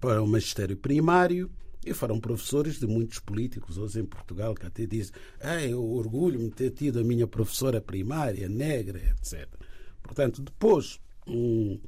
para 0.00 0.22
o 0.22 0.26
magistério 0.26 0.76
primário 0.76 1.50
e 1.84 1.92
foram 1.92 2.20
professores 2.20 2.78
de 2.78 2.86
muitos 2.86 3.18
políticos 3.18 3.76
hoje 3.76 4.00
em 4.00 4.04
Portugal 4.04 4.54
que 4.54 4.66
até 4.66 4.86
dizem 4.86 5.12
ah, 5.40 5.62
eu 5.62 5.84
orgulho-me 5.84 6.48
de 6.48 6.54
ter 6.54 6.70
tido 6.70 7.00
a 7.00 7.04
minha 7.04 7.26
professora 7.26 7.80
primária, 7.80 8.48
negra, 8.48 8.98
etc. 8.98 9.48
Portanto, 10.02 10.42
depois, 10.42 11.00
hum, 11.26 11.80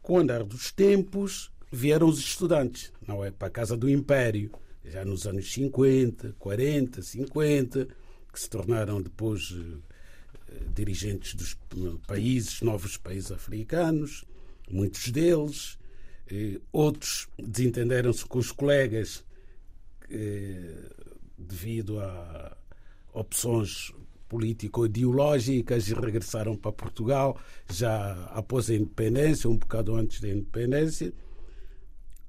com 0.00 0.14
o 0.14 0.18
andar 0.18 0.44
dos 0.44 0.72
tempos, 0.72 1.50
vieram 1.70 2.06
os 2.06 2.18
estudantes, 2.18 2.92
não 3.06 3.24
é? 3.24 3.30
Para 3.30 3.48
a 3.48 3.50
Casa 3.50 3.76
do 3.76 3.88
Império, 3.88 4.50
já 4.84 5.04
nos 5.04 5.26
anos 5.26 5.50
50, 5.52 6.34
40, 6.38 7.02
50, 7.02 7.88
que 8.32 8.40
se 8.40 8.48
tornaram 8.48 9.00
depois 9.00 9.54
dirigentes 10.74 11.34
dos 11.34 11.56
países, 12.06 12.60
novos 12.62 12.96
países 12.96 13.30
africanos, 13.32 14.24
muitos 14.70 15.10
deles. 15.10 15.78
Outros 16.72 17.28
desentenderam-se 17.38 18.24
com 18.24 18.38
os 18.38 18.50
colegas 18.50 19.24
devido 21.36 22.00
a 22.00 22.56
opções 23.12 23.92
político-ideológicas 24.28 25.88
e 25.88 25.94
regressaram 25.94 26.56
para 26.56 26.72
Portugal 26.72 27.38
já 27.70 28.24
após 28.30 28.70
a 28.70 28.74
independência, 28.74 29.50
um 29.50 29.58
bocado 29.58 29.94
antes 29.94 30.20
da 30.20 30.28
independência, 30.28 31.12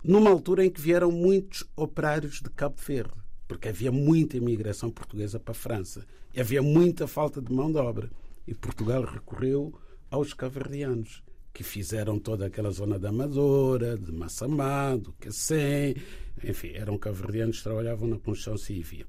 numa 0.04 0.30
altura 0.30 0.66
em 0.66 0.70
que 0.70 0.82
vieram 0.82 1.10
muitos 1.10 1.64
operários 1.78 2.42
de 2.42 2.50
Cabo 2.50 2.76
Verde, 2.86 3.14
porque 3.48 3.70
havia 3.70 3.90
muita 3.90 4.36
imigração 4.36 4.92
portuguesa 4.92 5.40
para 5.40 5.54
a 5.54 5.56
França 5.56 6.06
havia 6.40 6.62
muita 6.62 7.08
falta 7.08 7.42
de 7.42 7.52
mão 7.52 7.72
de 7.72 7.78
obra. 7.78 8.10
E 8.48 8.54
Portugal 8.54 9.04
recorreu 9.04 9.74
aos 10.10 10.34
caverdianos, 10.34 11.24
que 11.54 11.64
fizeram 11.64 12.20
toda 12.20 12.48
aquela 12.48 12.72
zona 12.72 12.98
da 12.98 13.10
Amadora, 13.10 13.98
de 13.98 14.12
Massamá, 14.12 14.96
do 14.96 15.14
Cacém, 15.14 15.96
enfim, 16.44 16.72
eram 16.74 16.98
caverdianos 16.98 17.58
que 17.58 17.64
trabalhavam 17.64 18.08
na 18.08 18.18
construção 18.18 18.58
civil. 18.58 19.06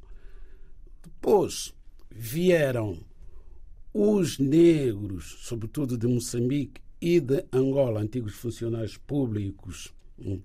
Depois 1.03 1.75
vieram 2.11 2.99
os 3.93 4.39
negros, 4.39 5.37
sobretudo 5.41 5.97
de 5.97 6.07
Moçambique 6.07 6.81
e 7.01 7.21
de 7.21 7.45
Angola, 7.53 8.01
antigos 8.01 8.35
funcionários 8.35 8.97
públicos, 8.97 9.95
hum, 10.19 10.41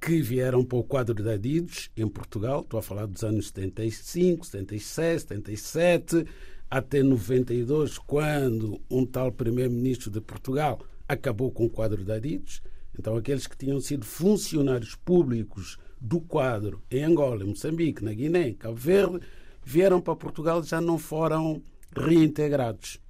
que 0.00 0.20
vieram 0.20 0.64
para 0.64 0.78
o 0.78 0.84
quadro 0.84 1.14
de 1.14 1.28
Adidos 1.28 1.90
em 1.96 2.06
Portugal, 2.06 2.60
estou 2.60 2.78
a 2.78 2.82
falar 2.82 3.06
dos 3.06 3.24
anos 3.24 3.48
75, 3.48 4.46
76, 4.46 5.22
77, 5.22 6.26
até 6.70 7.02
92, 7.02 7.98
quando 7.98 8.80
um 8.90 9.06
tal 9.06 9.32
primeiro-ministro 9.32 10.10
de 10.10 10.20
Portugal 10.20 10.80
acabou 11.08 11.50
com 11.50 11.66
o 11.66 11.70
quadro 11.70 12.04
de 12.04 12.12
Adidos. 12.12 12.62
Então, 12.98 13.16
aqueles 13.16 13.46
que 13.46 13.56
tinham 13.56 13.80
sido 13.80 14.04
funcionários 14.04 14.94
públicos 14.94 15.78
do 16.00 16.20
quadro 16.20 16.82
em 16.90 17.04
Angola, 17.04 17.44
em 17.44 17.48
Moçambique, 17.48 18.04
na 18.04 18.12
Guiné, 18.12 18.48
em 18.48 18.54
Cabo 18.54 18.76
Verde, 18.76 19.20
vieram 19.64 20.00
para 20.00 20.16
Portugal 20.16 20.62
já 20.62 20.80
não 20.80 20.98
foram 20.98 21.62
reintegrados. 21.94 23.00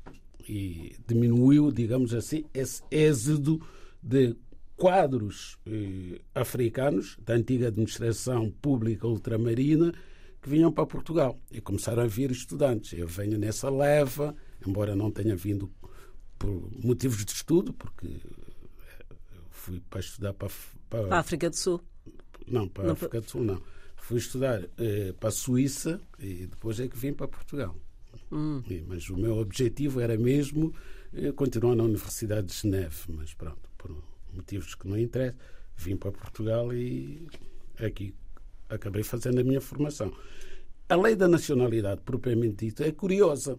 E 0.49 0.94
diminuiu, 1.07 1.72
digamos 1.72 2.14
assim, 2.14 2.44
esse 2.55 2.83
êxodo 2.90 3.61
de 4.03 4.37
quadros 4.76 5.58
eh, 5.66 6.20
africanos 6.34 7.16
da 7.24 7.34
antiga 7.34 7.68
administração 7.68 8.50
pública 8.50 9.06
ultramarina 9.06 9.92
que 10.42 10.48
vinham 10.48 10.70
para 10.70 10.86
Portugal 10.86 11.40
e 11.50 11.60
começaram 11.60 12.02
a 12.02 12.06
vir 12.06 12.30
estudantes. 12.30 12.96
Eu 12.98 13.08
venho 13.08 13.38
nessa 13.38 13.70
leva, 13.70 14.36
embora 14.66 14.94
não 14.94 15.10
tenha 15.10 15.34
vindo 15.34 15.72
por 16.38 16.70
motivos 16.84 17.24
de 17.24 17.32
estudo, 17.32 17.72
porque 17.72 18.20
fui 19.50 19.80
para 19.90 20.00
estudar 20.00 20.34
para, 20.34 20.50
para, 20.88 21.02
para 21.04 21.16
a 21.16 21.18
África 21.20 21.48
do 21.48 21.56
Sul. 21.56 21.80
Não, 22.46 22.68
para 22.68 22.90
a 22.90 22.92
África 22.92 23.20
do 23.20 23.28
Sul 23.28 23.42
não. 23.42 23.60
Fui 23.96 24.18
estudar 24.18 24.62
eh, 24.78 25.12
para 25.18 25.30
a 25.30 25.32
Suíça 25.32 26.00
e 26.18 26.46
depois 26.46 26.78
é 26.78 26.86
que 26.86 26.96
vim 26.96 27.12
para 27.12 27.26
Portugal. 27.26 27.74
Hum. 28.30 28.62
E, 28.70 28.84
mas 28.86 29.08
o 29.08 29.16
meu 29.16 29.38
objetivo 29.38 30.00
era 30.00 30.16
mesmo 30.16 30.72
eh, 31.12 31.32
continuar 31.32 31.74
na 31.74 31.82
Universidade 31.82 32.46
de 32.46 32.54
Geneve, 32.54 32.96
mas 33.08 33.34
pronto, 33.34 33.68
por 33.76 33.90
motivos 34.37 34.75
que 34.75 34.87
não 34.87 34.99
interessam, 34.99 35.38
vim 35.77 35.96
para 35.96 36.12
Portugal 36.12 36.72
e 36.72 37.27
aqui 37.79 38.14
acabei 38.68 39.03
fazendo 39.03 39.40
a 39.40 39.44
minha 39.44 39.61
formação. 39.61 40.12
A 40.88 40.94
lei 40.94 41.16
da 41.16 41.27
nacionalidade, 41.27 42.01
propriamente 42.03 42.66
dita, 42.66 42.87
é 42.87 42.92
curiosa. 42.92 43.59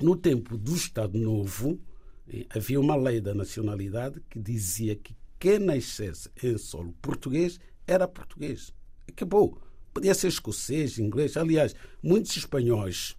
No 0.00 0.16
tempo 0.16 0.56
do 0.56 0.74
Estado 0.74 1.18
Novo, 1.18 1.80
eh, 2.28 2.46
havia 2.50 2.80
uma 2.80 2.96
lei 2.96 3.20
da 3.20 3.34
nacionalidade 3.34 4.20
que 4.28 4.38
dizia 4.38 4.96
que 4.96 5.14
quem 5.38 5.58
nascesse 5.58 6.28
em 6.42 6.58
solo 6.58 6.92
português 7.00 7.60
era 7.86 8.08
português. 8.08 8.72
Acabou. 9.08 9.58
Podia 9.92 10.14
ser 10.14 10.28
escocês, 10.28 10.98
inglês. 10.98 11.36
Aliás, 11.36 11.74
muitos 12.02 12.36
espanhóis 12.36 13.16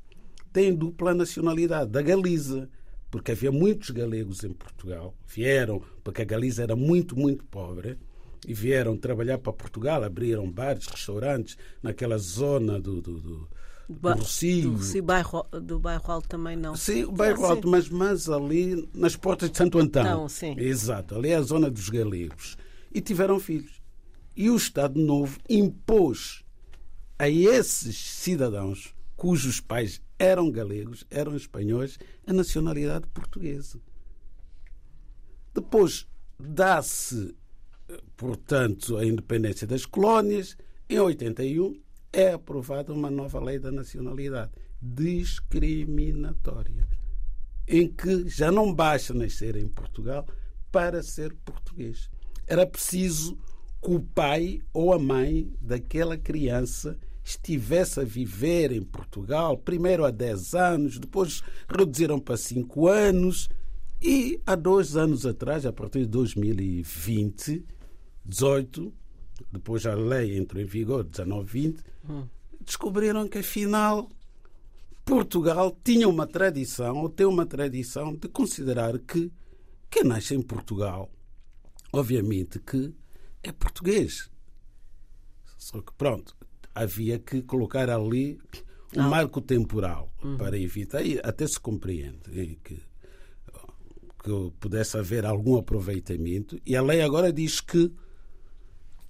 têm 0.54 0.74
dupla 0.74 1.14
nacionalidade, 1.14 1.92
da 1.92 2.02
Galiza, 2.02 2.70
porque 3.12 3.34
havia 3.34 3.52
muitos 3.52 3.90
galegos 3.92 4.44
em 4.44 4.54
Portugal. 4.54 5.14
Vieram, 5.28 5.82
porque 6.04 6.22
a 6.22 6.26
Galiza 6.26 6.64
era 6.64 6.76
muito, 6.76 7.16
muito 7.16 7.44
pobre, 7.44 8.00
e 8.48 8.54
vieram 8.54 8.98
trabalhar 8.98 9.38
para 9.38 9.54
Portugal, 9.54 10.04
abriram 10.04 10.50
bares, 10.50 10.88
restaurantes 10.88 11.58
naquela 11.84 12.18
zona 12.18 12.80
do, 12.80 13.02
do, 13.02 13.20
do 13.20 13.50
do 13.90 14.10
Rocio. 14.14 14.72
Do, 14.72 15.04
bairro, 15.04 15.46
do 15.52 15.80
bairro 15.80 16.12
Alto 16.12 16.30
também 16.30 16.56
não. 16.56 16.76
Sim, 16.76 17.04
o 17.04 17.12
bairro 17.12 17.46
Alto, 17.46 17.68
mas, 17.68 17.90
mas 17.90 18.30
ali 18.30 18.88
nas 18.94 19.18
portas 19.18 19.52
de 19.52 19.58
Santo 19.58 19.78
Antão. 19.80 20.30
Sim. 20.30 20.56
Exato, 20.58 21.16
ali 21.16 21.30
é 21.30 21.36
a 21.36 21.42
zona 21.42 21.70
dos 21.70 21.90
galegos. 21.90 22.58
E 22.94 23.02
tiveram 23.02 23.40
filhos. 23.40 23.82
E 24.36 24.50
o 24.50 24.56
Estado 24.56 25.00
Novo 25.00 25.38
impôs 25.50 26.44
a 27.20 27.30
esses 27.30 27.98
cidadãos 27.98 28.96
cujos 29.18 29.60
pais 29.60 30.02
eram 30.22 30.52
galegos, 30.52 31.04
eram 31.10 31.36
espanhóis, 31.36 31.98
a 32.28 32.34
nacionalidade 32.34 33.08
portuguesa. 33.08 33.82
Depois 35.52 36.08
dá-se, 36.40 37.36
portanto, 38.16 38.98
a 38.98 39.06
independência 39.06 39.66
das 39.66 39.84
colónias. 39.84 40.56
Em 40.88 41.00
81 41.00 41.74
é 42.14 42.34
aprovada 42.34 42.94
uma 42.94 43.10
nova 43.10 43.44
lei 43.44 43.58
da 43.58 43.72
nacionalidade 43.72 44.52
discriminatória, 44.80 46.88
em 47.68 47.88
que 47.88 48.30
já 48.30 48.52
não 48.52 48.72
basta 48.72 49.16
nascer 49.16 49.56
em 49.56 49.68
Portugal 49.68 50.28
para 50.72 51.02
ser 51.02 51.34
português. 51.44 52.12
Era 52.46 52.68
preciso 52.68 53.40
que 53.82 53.90
o 53.90 54.00
pai 54.00 54.62
ou 54.72 54.94
a 54.94 55.00
mãe 55.00 55.52
daquela 55.60 56.16
criança 56.16 57.00
estivesse 57.24 58.00
a 58.00 58.04
viver 58.04 58.72
em 58.72 58.82
Portugal, 58.82 59.58
primeiro 59.58 60.06
há 60.06 60.12
10 60.12 60.54
anos, 60.56 61.00
depois 61.00 61.44
reduziram 61.68 62.20
para 62.20 62.38
5 62.38 62.88
anos, 62.88 63.50
e 64.02 64.42
há 64.48 64.56
dois 64.56 64.98
anos 64.98 65.28
atrás, 65.28 65.64
a 65.66 65.72
partir 65.72 66.00
de 66.00 66.08
2020, 66.08 67.64
18, 68.26 68.92
depois 69.52 69.86
a 69.86 69.94
lei 69.94 70.38
entrou 70.38 70.62
em 70.62 70.66
vigor, 70.66 71.04
19, 71.04 71.52
20, 71.52 71.84
hum. 72.10 72.28
descobriram 72.66 73.28
que 73.28 73.38
afinal 73.38 74.10
Portugal 75.06 75.78
tinha 75.84 76.08
uma 76.08 76.26
tradição, 76.26 76.98
ou 76.98 77.10
tem 77.10 77.28
uma 77.28 77.46
tradição, 77.46 78.16
de 78.16 78.28
considerar 78.28 78.98
que 78.98 79.32
quem 79.90 80.04
nasce 80.04 80.34
em 80.34 80.42
Portugal, 80.42 81.12
obviamente 81.94 82.60
que 82.60 82.94
é 83.44 83.52
português. 83.52 84.32
Só 85.58 85.80
que 85.80 85.94
pronto, 85.94 86.36
havia 86.74 87.20
que 87.20 87.42
colocar 87.42 87.90
ali 87.90 88.40
um 88.96 89.04
marco 89.04 89.42
temporal 89.42 90.14
uhum. 90.24 90.38
para 90.38 90.58
evitar, 90.60 91.06
e 91.06 91.20
até 91.24 91.48
se 91.48 91.60
compreende 91.60 92.58
que, 92.64 92.76
que 94.24 94.52
pudesse 94.60 94.98
haver 94.98 95.26
algum 95.26 95.58
aproveitamento. 95.58 96.60
E 96.66 96.76
a 96.76 96.82
lei 96.82 97.02
agora 97.02 97.32
diz 97.32 97.62
que 97.62 97.92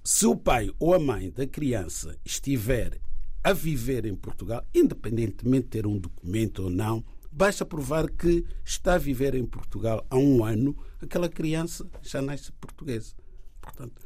se 0.04 0.26
o 0.26 0.36
pai 0.36 0.70
ou 0.80 0.94
a 0.94 1.00
mãe 1.00 1.32
da 1.32 1.48
criança 1.48 2.18
estiver 2.26 3.00
a 3.44 3.54
viver 3.54 4.06
em 4.06 4.16
Portugal, 4.16 4.66
independentemente 4.74 5.64
de 5.64 5.70
ter 5.70 5.88
um 5.88 5.98
documento 5.98 6.64
ou 6.64 6.70
não, 6.70 7.04
basta 7.32 7.66
provar 7.66 8.10
que 8.10 8.46
está 8.64 8.96
a 8.96 9.00
viver 9.00 9.34
em 9.36 9.46
Portugal 9.46 10.06
há 10.10 10.18
um 10.18 10.44
ano, 10.44 10.78
aquela 11.02 11.30
criança 11.30 11.88
já 12.02 12.22
nasce 12.22 12.52
portuguesa. 12.54 13.16
Portanto, 13.60 14.02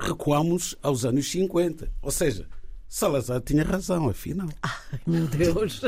recuamos 0.00 0.76
aos 0.82 1.04
anos 1.04 1.30
50. 1.30 1.90
Ou 2.02 2.10
seja, 2.10 2.48
Salazar 2.94 3.40
tinha 3.40 3.64
razão, 3.64 4.08
afinal. 4.08 4.48
Ai, 4.62 5.00
meu 5.04 5.26
Deus! 5.26 5.80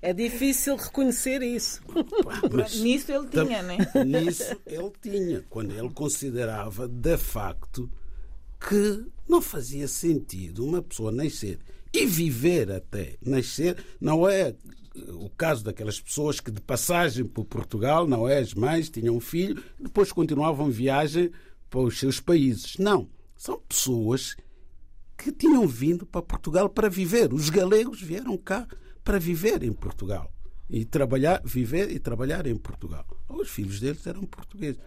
É 0.00 0.12
difícil 0.12 0.76
reconhecer 0.76 1.42
isso. 1.42 1.82
Mas, 2.52 2.76
nisso 2.76 3.10
ele 3.10 3.26
tinha, 3.26 3.60
né? 3.60 3.76
Nisso 4.06 4.56
ele 4.64 4.92
tinha, 5.02 5.44
quando 5.50 5.72
ele 5.72 5.90
considerava 5.90 6.86
de 6.86 7.18
facto 7.18 7.90
que 8.60 9.04
não 9.28 9.42
fazia 9.42 9.88
sentido 9.88 10.64
uma 10.64 10.80
pessoa 10.80 11.10
nascer 11.10 11.58
e 11.92 12.06
viver 12.06 12.70
até 12.70 13.16
nascer, 13.20 13.84
não 14.00 14.28
é 14.28 14.54
o 15.08 15.28
caso 15.28 15.64
daquelas 15.64 16.00
pessoas 16.00 16.38
que 16.38 16.52
de 16.52 16.60
passagem 16.60 17.24
por 17.24 17.44
Portugal, 17.46 18.06
não 18.06 18.28
é 18.28 18.38
as 18.38 18.54
mães, 18.54 18.88
tinham 18.90 19.16
um 19.16 19.20
filho, 19.20 19.60
depois 19.76 20.12
continuavam 20.12 20.70
viagem 20.70 21.32
para 21.68 21.80
os 21.80 21.98
seus 21.98 22.20
países. 22.20 22.76
Não, 22.78 23.08
são 23.36 23.58
pessoas 23.68 24.36
que 25.24 25.32
tinham 25.32 25.66
vindo 25.66 26.04
para 26.04 26.20
Portugal 26.20 26.68
para 26.68 26.90
viver. 26.90 27.32
Os 27.32 27.48
galegos 27.48 28.02
vieram 28.02 28.36
cá 28.36 28.68
para 29.02 29.18
viver 29.18 29.62
em 29.62 29.72
Portugal 29.72 30.30
e 30.68 30.84
trabalhar, 30.84 31.40
viver 31.42 31.90
e 31.90 31.98
trabalhar 31.98 32.46
em 32.46 32.54
Portugal. 32.54 33.06
Os 33.26 33.48
filhos 33.48 33.80
deles 33.80 34.06
eram 34.06 34.24
portugueses. 34.24 34.78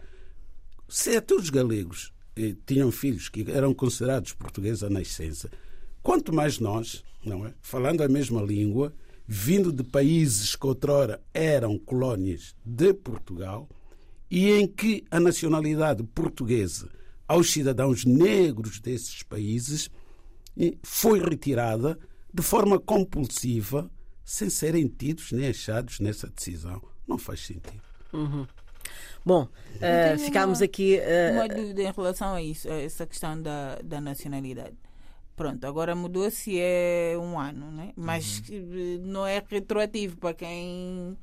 Se 0.87 1.17
até 1.17 1.33
os 1.33 1.49
galegos 1.49 2.13
eh, 2.35 2.55
tinham 2.67 2.91
filhos 2.91 3.29
que 3.29 3.49
eram 3.49 3.73
considerados 3.73 4.31
portugueses 4.33 4.83
à 4.83 4.91
nascença, 4.91 5.49
quanto 6.03 6.31
mais 6.31 6.59
nós, 6.59 7.03
não 7.25 7.43
é? 7.43 7.55
Falando 7.59 8.03
a 8.03 8.07
mesma 8.07 8.39
língua, 8.39 8.93
vindo 9.25 9.71
de 9.71 9.83
países 9.83 10.55
que 10.55 10.67
outrora 10.67 11.19
eram 11.33 11.79
colónias 11.79 12.55
de 12.63 12.93
Portugal 12.93 13.67
e 14.29 14.51
em 14.51 14.67
que 14.67 15.03
a 15.09 15.19
nacionalidade 15.19 16.03
portuguesa 16.03 16.91
aos 17.27 17.51
cidadãos 17.51 18.05
negros 18.05 18.79
desses 18.79 19.23
países 19.23 19.89
foi 20.83 21.19
retirada 21.19 21.97
de 22.33 22.43
forma 22.43 22.79
compulsiva, 22.79 23.89
sem 24.23 24.49
serem 24.49 24.87
tidos 24.87 25.31
nem 25.31 25.49
achados 25.49 25.99
nessa 25.99 26.27
decisão. 26.27 26.81
Não 27.07 27.17
faz 27.17 27.45
sentido. 27.45 27.81
Uhum. 28.13 28.45
Bom, 29.25 29.43
uh, 29.43 30.19
ficámos 30.19 30.59
uma, 30.59 30.65
aqui. 30.65 30.99
Uh... 30.99 31.33
Uma 31.33 31.47
dúvida 31.47 31.81
em 31.81 31.91
relação 31.91 32.33
a 32.33 32.41
isso, 32.41 32.69
a 32.69 32.75
essa 32.75 33.05
questão 33.05 33.41
da, 33.41 33.79
da 33.83 33.99
nacionalidade. 33.99 34.77
Pronto, 35.35 35.65
agora 35.67 35.95
mudou-se 35.95 36.59
é 36.59 37.15
um 37.15 37.39
ano, 37.39 37.71
né? 37.71 37.91
mas 37.95 38.41
uhum. 38.49 39.01
não 39.03 39.27
é 39.27 39.43
retroativo 39.47 40.17
para 40.17 40.33
quem 40.33 41.15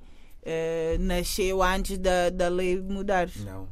uh, 0.42 0.98
nasceu 1.00 1.62
antes 1.62 1.98
da, 1.98 2.30
da 2.30 2.48
lei 2.48 2.80
mudar. 2.80 3.28
Não. 3.44 3.68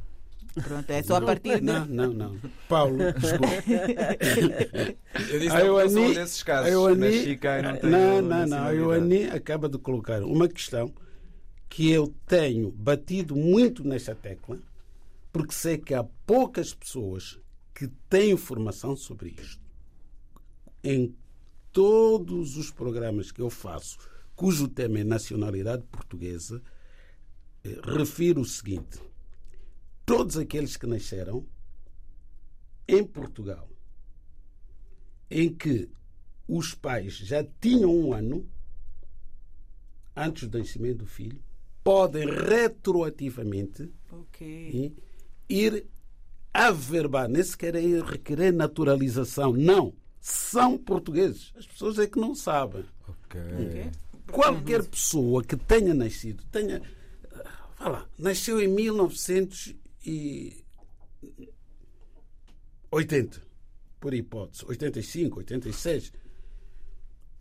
Pronto, 0.61 0.89
é 0.91 1.01
só 1.01 1.15
a 1.15 1.21
partir 1.21 1.55
de. 1.55 1.61
Não, 1.61 1.85
não, 1.85 2.13
não. 2.13 2.39
Paulo, 2.69 2.97
desculpa. 3.13 3.47
eu 5.31 5.39
disse 5.39 5.55
que 5.55 5.63
não 5.63 5.89
sou 5.89 6.13
desses 6.13 6.43
casos. 6.43 6.67
A 6.67 6.69
Ioani, 6.69 7.39
não 7.63 7.77
tenho 7.77 7.91
Não, 7.91 8.21
não, 8.21 8.45
não. 8.45 8.63
A 8.63 8.71
Ioani 8.71 9.25
acaba 9.25 9.67
de 9.67 9.79
colocar 9.79 10.21
uma 10.21 10.47
questão 10.47 10.93
que 11.67 11.89
eu 11.89 12.13
tenho 12.27 12.71
batido 12.71 13.35
muito 13.35 13.83
nesta 13.83 14.13
tecla, 14.13 14.59
porque 15.31 15.53
sei 15.53 15.79
que 15.79 15.95
há 15.95 16.03
poucas 16.03 16.71
pessoas 16.71 17.39
que 17.73 17.87
têm 18.07 18.37
formação 18.37 18.95
sobre 18.95 19.29
isto. 19.29 19.63
Em 20.83 21.15
todos 21.71 22.57
os 22.57 22.69
programas 22.69 23.31
que 23.31 23.41
eu 23.41 23.49
faço, 23.49 23.97
cujo 24.35 24.67
tema 24.67 24.99
é 24.99 25.03
nacionalidade 25.03 25.81
portuguesa, 25.91 26.61
eh, 27.63 27.79
refiro 27.83 28.41
o 28.41 28.45
seguinte 28.45 28.99
todos 30.05 30.37
aqueles 30.37 30.77
que 30.77 30.85
nasceram 30.85 31.45
em 32.87 33.03
Portugal, 33.03 33.69
em 35.29 35.53
que 35.53 35.89
os 36.47 36.73
pais 36.75 37.15
já 37.17 37.43
tinham 37.61 37.93
um 37.93 38.13
ano 38.13 38.47
antes 40.15 40.47
do 40.47 40.59
nascimento 40.59 40.99
do 40.99 41.05
filho, 41.05 41.41
podem 41.83 42.25
retroativamente 42.25 43.91
okay. 44.11 44.95
ir 45.49 45.87
averbar, 46.53 47.27
nem 47.27 47.43
sequer 47.43 47.75
ir 47.75 48.03
requerer 48.03 48.53
naturalização. 48.53 49.53
Não. 49.53 49.93
São 50.21 50.77
portugueses. 50.77 51.51
As 51.57 51.65
pessoas 51.65 51.99
é 51.99 52.07
que 52.07 52.17
não 52.17 52.33
sabem. 52.33 52.85
Okay. 53.25 53.91
Qualquer 54.31 54.85
pessoa 54.85 55.43
que 55.43 55.57
tenha 55.57 55.93
nascido, 55.93 56.43
tenha. 56.49 56.81
Fala, 57.75 58.07
nasceu 58.17 58.61
em 58.61 58.67
1900 58.67 59.75
80, 62.91 63.41
por 63.99 64.13
hipótese, 64.13 64.65
85, 64.65 65.39
86, 65.39 66.13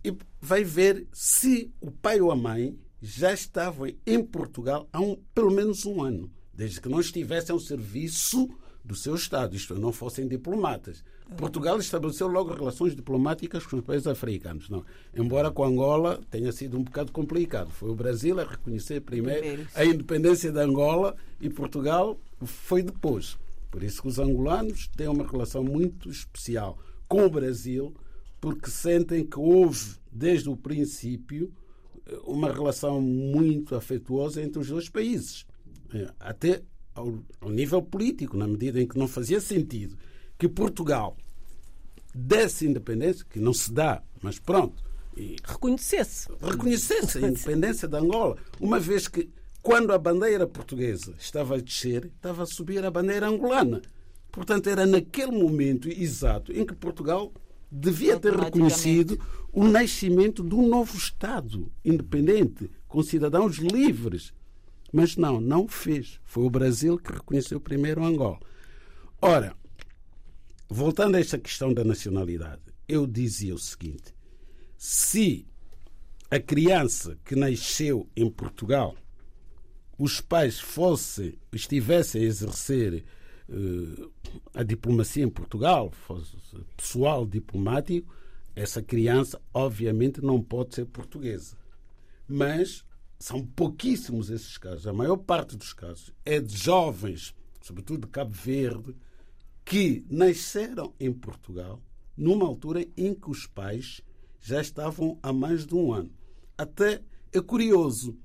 e 0.04 0.16
vai 0.40 0.64
ver 0.64 1.06
se 1.12 1.72
o 1.80 1.90
pai 1.90 2.20
ou 2.20 2.30
a 2.30 2.36
mãe 2.36 2.78
já 3.00 3.32
estavam 3.32 3.88
em 4.06 4.24
Portugal 4.24 4.88
há 4.92 5.00
um, 5.00 5.16
pelo 5.34 5.50
menos 5.50 5.84
um 5.84 6.02
ano, 6.02 6.32
desde 6.54 6.80
que 6.80 6.88
não 6.88 7.00
estivessem 7.00 7.52
ao 7.52 7.60
serviço 7.60 8.48
do 8.84 8.94
seu 8.94 9.14
Estado, 9.14 9.54
isto 9.54 9.74
é, 9.74 9.78
não 9.78 9.92
fossem 9.92 10.26
diplomatas. 10.26 11.04
Portugal 11.36 11.78
estabeleceu 11.78 12.26
logo 12.26 12.52
relações 12.52 12.94
diplomáticas 12.94 13.64
com 13.64 13.76
os 13.76 13.84
países 13.84 14.06
africanos. 14.06 14.68
Não. 14.68 14.84
Embora 15.14 15.50
com 15.50 15.64
Angola 15.64 16.20
tenha 16.30 16.52
sido 16.52 16.76
um 16.76 16.82
bocado 16.82 17.12
complicado. 17.12 17.70
Foi 17.70 17.90
o 17.90 17.94
Brasil 17.94 18.38
a 18.38 18.44
reconhecer 18.44 19.00
primeiro 19.00 19.66
a 19.74 19.84
independência 19.84 20.52
de 20.52 20.58
Angola 20.58 21.16
e 21.40 21.48
Portugal 21.48 22.18
foi 22.40 22.82
depois. 22.82 23.38
Por 23.70 23.82
isso 23.82 24.02
que 24.02 24.08
os 24.08 24.18
angolanos 24.18 24.88
têm 24.88 25.08
uma 25.08 25.26
relação 25.26 25.64
muito 25.64 26.10
especial 26.10 26.78
com 27.08 27.24
o 27.24 27.30
Brasil, 27.30 27.94
porque 28.40 28.70
sentem 28.70 29.24
que 29.24 29.38
houve, 29.38 29.96
desde 30.10 30.50
o 30.50 30.56
princípio, 30.56 31.52
uma 32.24 32.52
relação 32.52 33.00
muito 33.00 33.74
afetuosa 33.74 34.42
entre 34.42 34.60
os 34.60 34.68
dois 34.68 34.88
países. 34.88 35.46
É, 35.94 36.10
até 36.18 36.62
ao, 36.94 37.18
ao 37.40 37.50
nível 37.50 37.82
político, 37.82 38.36
na 38.36 38.46
medida 38.46 38.80
em 38.80 38.86
que 38.86 38.98
não 38.98 39.08
fazia 39.08 39.40
sentido 39.40 39.96
que 40.38 40.48
Portugal 40.48 41.16
desse 42.14 42.66
independência, 42.66 43.24
que 43.28 43.38
não 43.38 43.54
se 43.54 43.72
dá, 43.72 44.02
mas 44.20 44.38
pronto. 44.38 44.82
E 45.16 45.36
reconhecesse. 45.44 46.28
Reconhecesse 46.40 47.18
a 47.18 47.28
independência 47.28 47.86
de 47.88 47.96
Angola, 47.96 48.36
uma 48.60 48.78
vez 48.78 49.08
que 49.08 49.30
quando 49.62 49.92
a 49.92 49.98
bandeira 49.98 50.46
portuguesa 50.46 51.14
estava 51.18 51.54
a 51.54 51.60
descer, 51.60 52.06
estava 52.16 52.42
a 52.42 52.46
subir 52.46 52.84
a 52.84 52.90
bandeira 52.90 53.28
angolana. 53.28 53.80
Portanto, 54.30 54.68
era 54.68 54.86
naquele 54.86 55.32
momento 55.32 55.88
exato 55.88 56.52
em 56.52 56.64
que 56.64 56.74
Portugal 56.74 57.32
devia 57.70 58.18
ter 58.18 58.34
reconhecido 58.34 59.18
o 59.52 59.64
nascimento 59.64 60.42
de 60.42 60.54
um 60.54 60.66
novo 60.66 60.96
Estado 60.96 61.70
independente, 61.84 62.70
com 62.88 63.02
cidadãos 63.02 63.56
livres. 63.56 64.32
Mas 64.92 65.16
não, 65.16 65.40
não 65.40 65.66
fez. 65.66 66.20
Foi 66.24 66.44
o 66.44 66.50
Brasil 66.50 66.98
que 66.98 67.12
reconheceu 67.12 67.58
primeiro 67.58 68.04
Angola. 68.04 68.38
Ora, 69.20 69.56
voltando 70.68 71.16
a 71.16 71.20
esta 71.20 71.38
questão 71.38 71.72
da 71.72 71.82
nacionalidade, 71.82 72.60
eu 72.86 73.06
dizia 73.06 73.54
o 73.54 73.58
seguinte: 73.58 74.14
se 74.76 75.46
a 76.30 76.38
criança 76.38 77.18
que 77.24 77.34
nasceu 77.34 78.08
em 78.16 78.30
Portugal, 78.30 78.96
os 79.98 80.20
pais 80.20 80.58
fossem, 80.58 81.38
estivessem 81.52 82.22
a 82.22 82.24
exercer 82.24 83.04
uh, 83.48 84.12
a 84.54 84.62
diplomacia 84.62 85.24
em 85.24 85.30
Portugal, 85.30 85.90
fosse 85.90 86.36
pessoal 86.76 87.24
diplomático, 87.24 88.14
essa 88.54 88.82
criança 88.82 89.40
obviamente 89.54 90.20
não 90.20 90.42
pode 90.42 90.74
ser 90.74 90.86
portuguesa. 90.86 91.56
Mas 92.26 92.84
são 93.22 93.46
pouquíssimos 93.46 94.30
esses 94.30 94.58
casos. 94.58 94.84
A 94.84 94.92
maior 94.92 95.16
parte 95.16 95.56
dos 95.56 95.72
casos 95.72 96.12
é 96.24 96.40
de 96.40 96.56
jovens, 96.56 97.32
sobretudo 97.60 98.06
de 98.06 98.12
Cabo 98.12 98.32
Verde, 98.32 98.96
que 99.64 100.04
nasceram 100.10 100.92
em 100.98 101.12
Portugal 101.12 101.80
numa 102.16 102.44
altura 102.44 102.84
em 102.96 103.14
que 103.14 103.30
os 103.30 103.46
pais 103.46 104.00
já 104.40 104.60
estavam 104.60 105.20
há 105.22 105.32
mais 105.32 105.64
de 105.64 105.72
um 105.72 105.92
ano. 105.92 106.10
Até 106.58 107.00
é 107.32 107.40
curioso. 107.40 108.18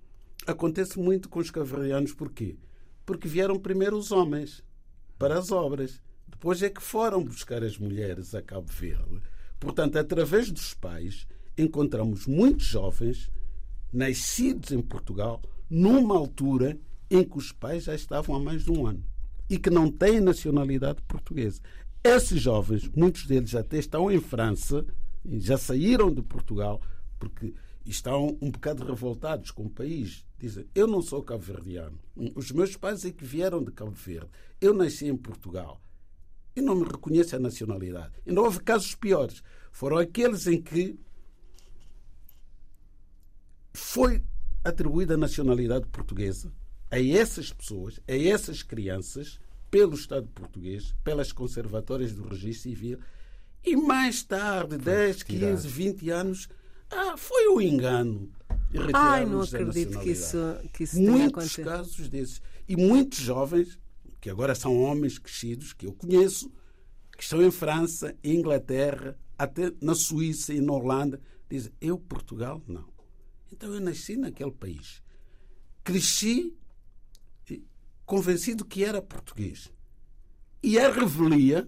Acontece 0.47 0.97
muito 0.97 1.29
com 1.29 1.39
os 1.39 1.51
cavalianos, 1.51 2.13
porquê? 2.13 2.57
Porque 3.05 3.27
vieram 3.27 3.59
primeiro 3.59 3.95
os 3.95 4.11
homens 4.11 4.63
para 5.19 5.37
as 5.37 5.51
obras. 5.51 6.01
Depois 6.27 6.63
é 6.63 6.71
que 6.71 6.81
foram 6.81 7.23
buscar 7.23 7.63
as 7.63 7.77
mulheres 7.77 8.33
a 8.33 8.41
Cabo 8.41 8.71
Verde. 8.71 9.21
Portanto, 9.59 9.97
através 9.97 10.49
dos 10.49 10.73
pais, 10.73 11.27
encontramos 11.55 12.25
muitos 12.25 12.65
jovens 12.65 13.29
nascidos 13.91 14.71
em 14.71 14.81
Portugal 14.81 15.41
numa 15.69 16.15
altura 16.15 16.77
em 17.09 17.23
que 17.23 17.37
os 17.37 17.51
pais 17.51 17.85
já 17.85 17.95
estavam 17.95 18.35
há 18.35 18.39
mais 18.39 18.63
de 18.63 18.71
um 18.71 18.85
ano 18.85 19.03
e 19.49 19.57
que 19.57 19.69
não 19.69 19.89
têm 19.89 20.19
nacionalidade 20.19 21.01
portuguesa. 21.03 21.61
Esses 22.03 22.41
jovens, 22.41 22.89
muitos 22.95 23.25
deles 23.25 23.55
até 23.55 23.77
estão 23.77 24.11
em 24.11 24.19
França, 24.19 24.85
já 25.25 25.57
saíram 25.57 26.13
de 26.13 26.21
Portugal, 26.21 26.81
porque 27.19 27.53
estão 27.85 28.37
um 28.41 28.51
bocado 28.51 28.85
revoltados 28.85 29.51
com 29.51 29.65
o 29.65 29.69
país. 29.69 30.25
Dizem: 30.37 30.65
Eu 30.75 30.87
não 30.87 31.01
sou 31.01 31.23
cabo-verdiano. 31.23 31.99
Os 32.35 32.51
meus 32.51 32.75
pais 32.75 33.03
é 33.05 33.11
que 33.11 33.25
vieram 33.25 33.63
de 33.63 33.71
Cabo 33.71 33.91
Verde. 33.91 34.29
Eu 34.61 34.73
nasci 34.73 35.07
em 35.07 35.17
Portugal. 35.17 35.81
E 36.55 36.61
não 36.61 36.75
me 36.75 36.85
reconheço 36.85 37.35
a 37.35 37.39
nacionalidade. 37.39 38.13
Não 38.25 38.43
houve 38.43 38.61
casos 38.61 38.95
piores. 38.95 39.43
Foram 39.71 39.97
aqueles 39.97 40.47
em 40.47 40.61
que 40.61 40.99
foi 43.77 44.23
atribuída 44.63 45.13
a 45.13 45.17
nacionalidade 45.17 45.85
portuguesa 45.87 46.51
a 46.89 46.99
essas 46.99 47.51
pessoas, 47.53 47.99
a 48.07 48.15
essas 48.15 48.63
crianças, 48.63 49.39
pelo 49.69 49.93
Estado 49.93 50.27
português, 50.33 50.95
pelas 51.03 51.31
conservatórias 51.31 52.13
do 52.13 52.27
registro 52.27 52.71
civil, 52.71 52.99
e 53.63 53.75
mais 53.75 54.23
tarde, 54.23 54.77
10, 54.77 55.23
15, 55.23 55.67
20 55.67 56.09
anos, 56.09 56.49
ah, 56.89 57.17
foi 57.17 57.49
um 57.49 57.61
engano. 57.61 58.31
Ai, 58.93 59.25
não 59.25 59.41
acredito 59.41 59.99
que 59.99 60.11
isso, 60.11 60.37
que 60.73 60.83
isso 60.83 60.99
Muitos 60.99 61.55
casos 61.57 62.07
desses. 62.07 62.41
E 62.67 62.75
muitos 62.75 63.19
jovens, 63.19 63.77
que 64.19 64.29
agora 64.29 64.55
são 64.55 64.81
homens 64.81 65.19
crescidos, 65.19 65.73
que 65.73 65.85
eu 65.85 65.93
conheço, 65.93 66.51
que 67.15 67.23
estão 67.23 67.41
em 67.43 67.51
França, 67.51 68.15
em 68.23 68.37
Inglaterra, 68.37 69.17
até 69.37 69.71
na 69.81 69.93
Suíça 69.93 70.53
e 70.53 70.61
na 70.61 70.73
Holanda, 70.73 71.19
dizem: 71.49 71.71
Eu, 71.81 71.97
Portugal, 71.97 72.61
não. 72.67 72.96
Então 73.51 73.73
eu 73.73 73.79
nasci 73.79 74.15
naquele 74.17 74.51
país. 74.51 75.01
Cresci 75.83 76.53
convencido 78.07 78.63
que 78.65 78.83
era 78.83 79.01
português. 79.01 79.71
E 80.63 80.79
a 80.79 80.89
revelia, 80.89 81.67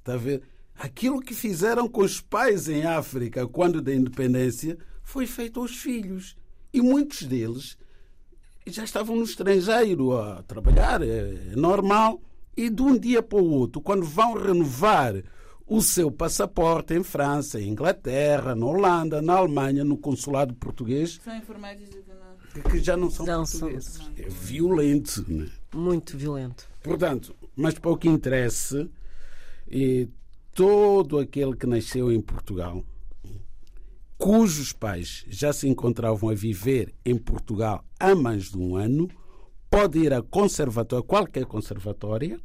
está 0.00 0.14
a 0.14 0.18
ver? 0.18 0.42
Aquilo 0.74 1.20
que 1.20 1.32
fizeram 1.32 1.88
com 1.88 2.02
os 2.02 2.20
pais 2.20 2.68
em 2.68 2.84
África 2.84 3.46
quando 3.46 3.80
da 3.80 3.94
independência 3.94 4.76
foi 5.02 5.26
feito 5.26 5.60
aos 5.60 5.76
filhos. 5.76 6.36
E 6.72 6.82
muitos 6.82 7.22
deles 7.22 7.78
já 8.66 8.82
estavam 8.82 9.16
no 9.16 9.22
estrangeiro 9.22 10.18
a 10.18 10.42
trabalhar, 10.42 11.00
é, 11.00 11.52
é 11.52 11.56
normal. 11.56 12.20
E 12.56 12.68
de 12.68 12.82
um 12.82 12.98
dia 12.98 13.22
para 13.22 13.38
o 13.38 13.50
outro, 13.50 13.80
quando 13.80 14.04
vão 14.04 14.34
renovar 14.34 15.14
o 15.66 15.82
seu 15.82 16.10
passaporte 16.10 16.94
em 16.94 17.02
França, 17.02 17.60
em 17.60 17.68
Inglaterra, 17.68 18.54
na 18.54 18.66
Holanda, 18.66 19.20
na 19.20 19.34
Alemanha, 19.34 19.84
no 19.84 19.96
consulado 19.96 20.54
português. 20.54 21.20
São 21.22 21.36
informados 21.36 21.88
de 21.90 22.62
que 22.62 22.78
já 22.78 22.96
não 22.96 23.10
são 23.10 23.26
não 23.26 23.44
portugueses. 23.44 23.94
São... 23.94 24.12
É 24.16 24.28
violento. 24.28 25.24
Né? 25.28 25.50
Muito 25.74 26.16
violento. 26.16 26.66
Portanto, 26.82 27.34
mas 27.54 27.74
para 27.74 27.90
o 27.90 27.96
que 27.96 28.08
interessa, 28.08 28.88
e 29.68 30.08
todo 30.54 31.18
aquele 31.18 31.56
que 31.56 31.66
nasceu 31.66 32.12
em 32.12 32.20
Portugal, 32.20 32.84
cujos 34.16 34.72
pais 34.72 35.24
já 35.28 35.52
se 35.52 35.68
encontravam 35.68 36.30
a 36.30 36.34
viver 36.34 36.94
em 37.04 37.18
Portugal 37.18 37.84
há 37.98 38.14
mais 38.14 38.50
de 38.50 38.58
um 38.58 38.76
ano, 38.76 39.08
pode 39.68 39.98
ir 39.98 40.12
a 40.14 40.22
conservatória, 40.22 41.04
qualquer 41.04 41.44
conservatória, 41.44 42.40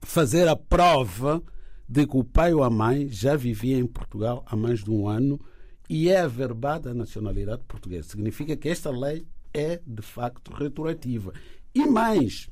fazer 0.00 0.48
a 0.48 0.56
prova 0.56 1.42
de 1.88 2.06
que 2.06 2.16
o 2.16 2.24
pai 2.24 2.52
ou 2.52 2.62
a 2.62 2.68
mãe 2.68 3.08
já 3.08 3.34
vivia 3.34 3.78
em 3.78 3.86
Portugal 3.86 4.44
há 4.46 4.54
mais 4.54 4.84
de 4.84 4.90
um 4.90 5.08
ano 5.08 5.40
e 5.88 6.10
é 6.10 6.20
averbada 6.20 6.90
a 6.90 6.94
nacionalidade 6.94 7.62
portuguesa. 7.66 8.10
Significa 8.10 8.56
que 8.56 8.68
esta 8.68 8.90
lei 8.90 9.26
é, 9.54 9.80
de 9.86 10.02
facto, 10.02 10.52
retroativa. 10.52 11.32
E 11.74 11.86
mais, 11.86 12.50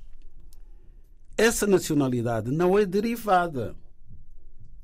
essa 1.37 1.66
nacionalidade 1.66 2.51
não 2.51 2.79
é 2.79 2.87
derivada, 2.87 3.77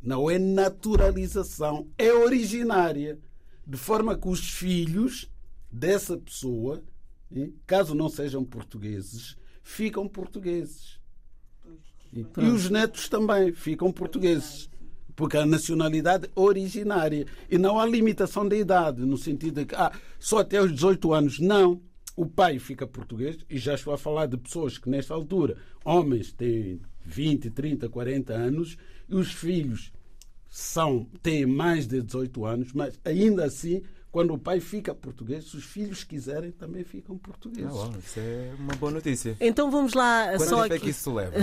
não 0.03 0.31
é 0.31 0.39
naturalização, 0.39 1.89
é 1.97 2.13
originária. 2.13 3.19
De 3.67 3.79
forma 3.79 4.19
que 4.19 4.29
os 4.29 4.51
filhos 4.51 5.31
dessa 5.71 6.19
pessoa, 6.19 6.83
caso 7.67 7.95
não 7.95 8.09
sejam 8.09 8.45
portugueses, 8.45 9.37
ficam 9.63 10.07
portugueses. 10.09 11.01
E, 12.13 12.27
os 12.41 12.69
netos 12.69 13.09
também 13.09 13.53
ficam 13.53 13.91
portugueses 13.91 14.71
porque 15.15 15.37
a 15.37 15.47
nacionalidade 15.47 16.29
originária 16.35 17.27
e 17.51 17.59
não 17.59 17.79
há 17.79 17.87
limitação 17.87 18.49
da 18.49 18.57
idade, 18.57 19.05
no 19.05 19.17
sentido 19.17 19.61
de 19.61 19.67
que 19.67 19.75
ah, 19.75 19.93
só 20.19 20.39
até 20.39 20.61
os 20.61 20.73
18 20.73 21.13
anos. 21.13 21.39
Não. 21.39 21.81
O 22.15 22.27
pai 22.27 22.59
fica 22.59 22.87
português, 22.87 23.39
e 23.49 23.57
já 23.57 23.75
estou 23.75 23.95
a 23.95 23.99
falar 23.99 24.27
de 24.27 24.37
pessoas 24.37 24.77
que, 24.77 24.91
nesta 24.91 25.15
altura, 25.15 25.57
homens 25.83 26.31
têm 26.31 26.79
20, 27.05 27.51
30, 27.51 27.89
40 27.89 28.35
anos, 28.35 28.77
e 29.09 29.15
os 29.15 29.33
filhos 29.33 29.91
são, 30.47 31.07
têm 31.23 31.47
mais 31.47 31.87
de 31.87 32.03
18 32.03 32.45
anos, 32.45 32.73
mas 32.75 33.01
ainda 33.03 33.47
assim 33.47 33.83
quando 34.13 34.35
o 34.35 34.39
pai 34.39 34.61
fica 34.61 34.95
português, 34.95 35.45
se 35.49 35.57
os 35.57 35.65
filhos 35.65 36.05
quiserem, 36.05 36.53
também 36.53 36.85
ficam 36.85 37.17
portugueses. 37.17 37.71
Ah, 37.71 37.87
bom, 37.87 37.99
isso 37.99 38.21
é 38.21 38.53
uma 38.59 38.75
boa 38.75 38.93
notícia. 38.93 39.35
Então 39.41 39.71
vamos 39.71 39.95
lá 39.95 40.37
Quanto 40.37 40.49
só 40.51 40.65
aqui. 40.67 40.75
é 40.75 40.79
que 40.79 40.91
isso 40.91 41.15
leva? 41.15 41.35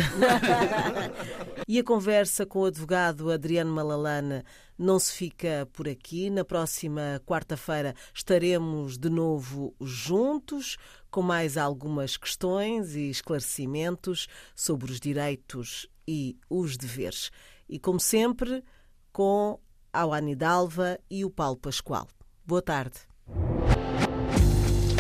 e 1.68 1.80
a 1.80 1.84
conversa 1.84 2.46
com 2.46 2.60
o 2.60 2.66
advogado 2.66 3.32
Adriano 3.32 3.74
Malalana 3.74 4.46
não 4.78 5.00
se 5.00 5.14
fica 5.14 5.68
por 5.74 5.90
aqui. 5.90 6.30
Na 6.30 6.46
próxima 6.46 7.20
quarta-feira 7.26 7.96
estaremos 8.14 9.00
de 9.00 9.10
novo 9.10 9.76
juntos 9.82 10.78
com 11.10 11.24
mais 11.24 11.58
algumas 11.58 12.18
questões 12.18 12.94
e 12.94 13.10
esclarecimentos 13.10 14.28
sobre 14.56 14.92
os 14.92 15.00
direitos 15.00 15.88
e 16.08 16.38
os 16.48 16.78
deveres. 16.78 17.32
E 17.68 17.80
como 17.80 18.00
sempre, 18.00 18.64
com 19.12 19.60
a 19.92 20.04
Ani 20.04 20.36
Dalva 20.36 21.00
e 21.10 21.26
o 21.26 21.32
Paulo 21.32 21.58
Pascoal. 21.58 22.08
Boa 22.50 22.64
tarde. 22.64 22.98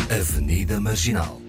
Avenida 0.07 0.79
Marginal 0.79 1.48